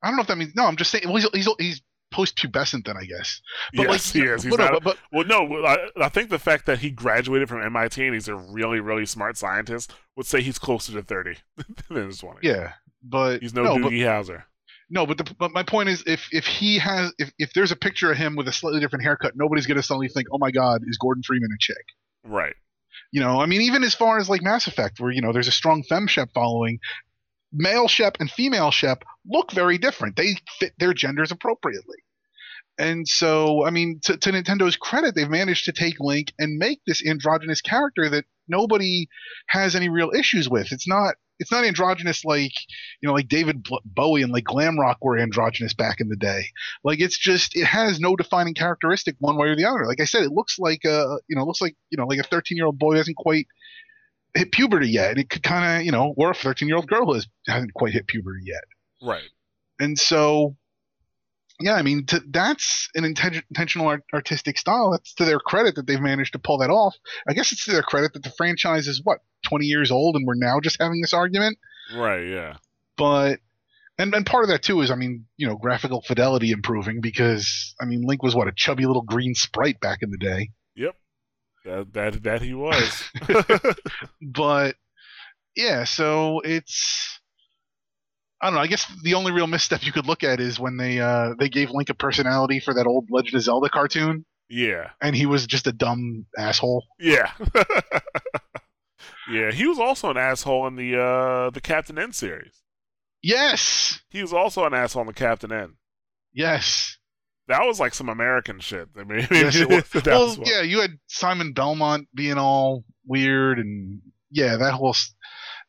[0.02, 0.56] I don't know if that means.
[0.56, 1.06] No, I'm just saying.
[1.06, 1.82] Well, he's he's, he's
[2.14, 3.42] post-pubescent then, I guess.
[3.74, 4.44] But yes, like, he is.
[4.44, 8.06] He's not, but, well, no, I, I, think the fact that he graduated from MIT
[8.06, 11.38] and he's a really, really smart scientist would say he's closer to 30
[11.90, 12.40] than his 20.
[12.44, 12.74] Yeah,
[13.04, 13.42] but...
[13.42, 14.44] He's no, no Doogie Howser.
[14.90, 17.76] No, but the, but my point is, if if he has, if, if there's a
[17.76, 20.82] picture of him with a slightly different haircut, nobody's gonna suddenly think, oh my god,
[20.86, 21.84] is Gordon Freeman a chick?
[22.24, 22.54] Right.
[23.12, 25.48] You know, I mean, even as far as like Mass Effect, where you know there's
[25.48, 26.80] a strong fem shep following,
[27.54, 30.16] male shep and female shep look very different.
[30.16, 31.98] They fit their genders appropriately.
[32.78, 36.82] And so, I mean, to, to, Nintendo's credit, they've managed to take Link and make
[36.88, 39.08] this androgynous character that nobody
[39.48, 40.72] has any real issues with.
[40.72, 42.54] It's not it's not androgynous like
[43.02, 46.46] you know like David Bowie and like glam rock were androgynous back in the day.
[46.84, 49.86] Like it's just it has no defining characteristic one way or the other.
[49.86, 52.24] Like I said, it looks like a you know looks like you know like a
[52.24, 53.48] 13 year old boy hasn't quite
[54.34, 56.88] hit puberty yet, and it could kind of you know or a 13 year old
[56.88, 58.64] girl who has, hasn't quite hit puberty yet.
[59.02, 59.30] Right.
[59.80, 60.56] And so
[61.60, 64.92] yeah, I mean, to, that's an inten- intentional art- artistic style.
[64.92, 66.96] That's to their credit that they've managed to pull that off.
[67.28, 70.26] I guess it's to their credit that the franchise is what 20 years old and
[70.26, 71.58] we're now just having this argument.
[71.96, 72.28] Right.
[72.28, 72.58] Yeah.
[72.98, 73.40] But
[73.98, 77.76] and and part of that too is, I mean, you know, graphical fidelity improving because
[77.80, 80.50] I mean, Link was what a chubby little green sprite back in the day.
[81.66, 83.04] That that that he was.
[84.22, 84.76] but
[85.56, 87.20] yeah, so it's
[88.42, 88.62] I don't know.
[88.62, 91.48] I guess the only real misstep you could look at is when they uh, they
[91.48, 94.26] gave Link a personality for that old Legend of Zelda cartoon.
[94.50, 94.90] Yeah.
[95.02, 96.84] And he was just a dumb asshole.
[97.00, 97.32] Yeah.
[99.32, 102.62] yeah, he was also an asshole in the uh the Captain N series.
[103.22, 104.02] Yes.
[104.10, 105.76] He was also an asshole in the Captain N.
[106.34, 106.98] Yes.
[107.48, 108.90] That was like some American shit.
[108.98, 114.02] I mean, yes, well, yeah, you had Simon Belmont being all weird, and
[114.32, 114.96] yeah, that whole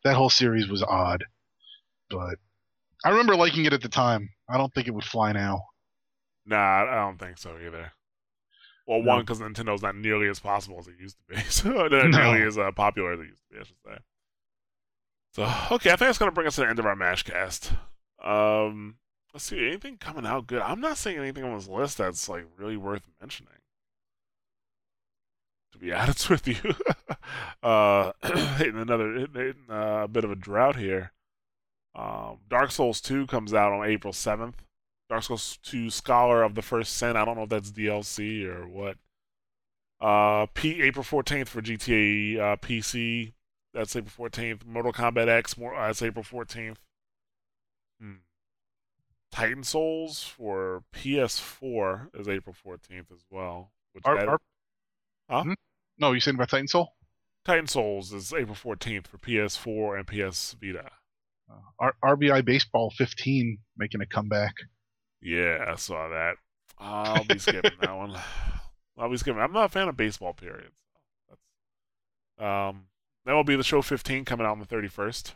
[0.05, 1.24] that whole series was odd.
[2.10, 2.36] But
[3.05, 4.30] I remember liking it at the time.
[4.48, 5.64] I don't think it would fly now.
[6.46, 7.92] Nah, I don't think so either.
[8.86, 9.09] Well, no.
[9.09, 12.06] one because Nintendo's not nearly as possible as it used to be, so not no.
[12.09, 13.60] nearly as uh, popular as it used to be.
[13.60, 13.98] I should say.
[15.32, 17.72] So okay, I think that's gonna bring us to the end of our Mashcast.
[18.24, 18.96] Um,
[19.35, 20.62] let's see, anything coming out good?
[20.62, 23.52] I'm not seeing anything on this list that's like really worth mentioning.
[25.73, 26.74] To be honest with you,
[27.62, 28.12] uh,
[28.56, 31.12] hitting another hitting, uh, a bit of a drought here.
[31.97, 34.55] Um, Dark Souls 2 comes out on April 7th.
[35.09, 37.16] Dark Souls 2 Scholar of the First Sin.
[37.16, 38.97] I don't know if that's DLC or what.
[40.01, 43.32] Uh, P April 14th for GTA uh, PC.
[43.73, 44.65] That's April 14th.
[44.66, 45.56] Mortal Kombat X.
[45.56, 45.74] More.
[45.74, 46.77] Uh, that's April 14th.
[48.01, 48.15] Hmm.
[49.35, 53.73] Titan Souls for PS4 is April 14th as well.
[53.93, 54.40] Which Our- that- our-
[55.28, 55.43] Huh?
[55.43, 55.52] Hmm?
[55.98, 56.94] No, you saying about Titan Soul?
[57.44, 60.89] Titan Souls is April 14th for PS4 and PS Vita.
[61.51, 64.55] Uh, R- RBI Baseball 15 making a comeback.
[65.20, 66.36] Yeah, I saw that.
[66.78, 68.16] I'll be skipping that one.
[68.97, 69.40] I'll be skipping.
[69.40, 70.70] I'm not a fan of baseball, period.
[71.27, 71.36] So
[72.39, 72.86] that's, um,
[73.24, 75.35] that will be the show 15 coming out on the 31st.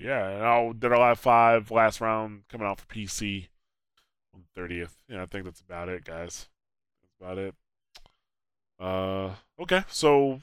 [0.00, 3.48] Yeah, and I'll Dead or Alive 5 last round coming out for PC
[4.34, 4.92] on the 30th.
[5.08, 6.48] Yeah, I think that's about it, guys.
[7.02, 7.54] That's about it.
[8.80, 10.40] Uh, okay, so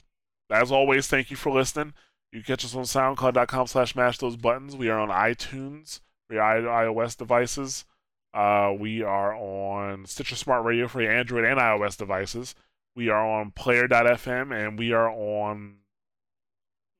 [0.50, 1.94] as always, thank you for listening.
[2.32, 4.76] You can catch us on SoundCloud.com slash mash those buttons.
[4.76, 7.86] We are on iTunes for your iOS devices.
[8.34, 12.54] Uh, we are on Stitcher Smart Radio for your Android and iOS devices.
[12.94, 15.76] We are on Player.fm and we are on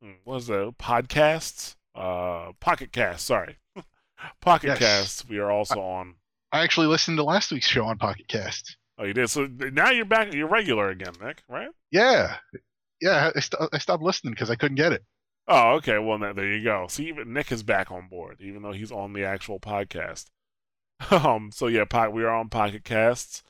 [0.02, 0.76] hmm, what is that?
[0.80, 1.75] Podcasts?
[1.96, 3.26] Uh, Pocket Cast.
[3.26, 3.58] Sorry,
[4.42, 4.80] Pocket Yes.
[4.80, 5.30] Cast.
[5.30, 6.16] We are also on.
[6.52, 8.78] I actually listened to last week's show on Pocket Cast.
[8.98, 9.30] Oh, you did.
[9.30, 10.34] So now you're back.
[10.34, 11.44] You're regular again, Nick.
[11.50, 11.68] Right?
[11.92, 12.38] Yeah.
[13.02, 15.04] Yeah, I, st- I stopped listening because I couldn't get it.
[15.48, 16.00] Oh, okay.
[16.00, 16.88] Well, now, there you go.
[16.90, 20.26] See, even Nick is back on board, even though he's on the actual podcast.
[21.12, 21.52] Um.
[21.54, 23.44] So yeah, po- we are on Pocket Casts.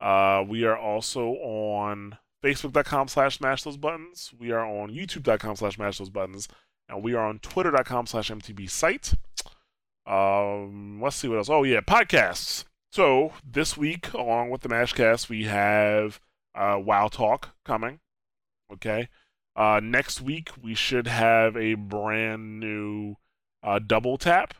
[0.00, 4.32] Uh, we are also on Facebook.com slash Mash Those Buttons.
[4.38, 6.48] We are on YouTube.com slash Mash Those Buttons,
[6.88, 9.14] and we are on Twitter.com slash MTB Site.
[10.06, 11.00] Um.
[11.02, 11.50] Let's see what else.
[11.50, 12.64] Oh yeah, podcasts.
[12.92, 16.20] So this week, along with the Mashcast, we have
[16.54, 18.00] uh, WoW Talk coming.
[18.72, 19.08] Okay.
[19.54, 23.16] Uh, next week we should have a brand new
[23.62, 24.54] uh, double tap,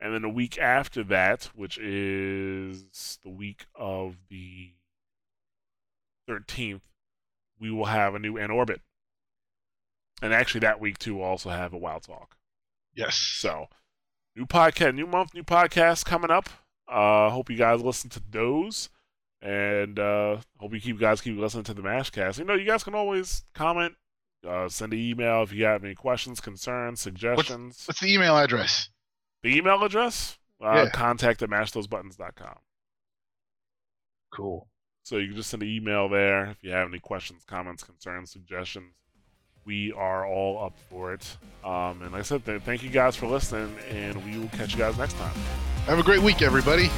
[0.00, 4.72] and then a week after that, which is the week of the
[6.26, 6.82] thirteenth,
[7.58, 8.80] we will have a new in orbit.
[10.22, 12.36] And actually, that week too, we'll also have a WoW talk.
[12.94, 13.16] Yes.
[13.16, 13.68] So,
[14.34, 16.48] new podcast, new month, new podcast coming up.
[16.88, 18.88] Uh, hope you guys listen to those,
[19.42, 22.38] and uh, hope you keep guys keep listening to the Mashcast.
[22.38, 23.94] You know, you guys can always comment,
[24.48, 27.84] uh, send an email if you have any questions, concerns, suggestions.
[27.86, 28.88] What's the email address?
[29.42, 30.90] the email address, uh, Yeah.
[30.90, 32.56] contact at mashthosebuttons.com.
[34.34, 34.68] Cool.
[35.04, 38.30] So you can just send an email there if you have any questions, comments, concerns,
[38.30, 38.94] suggestions.
[39.68, 41.36] We are all up for it.
[41.62, 44.72] Um, and like I said, th- thank you guys for listening, and we will catch
[44.72, 45.34] you guys next time.
[45.84, 46.88] Have a great week, everybody.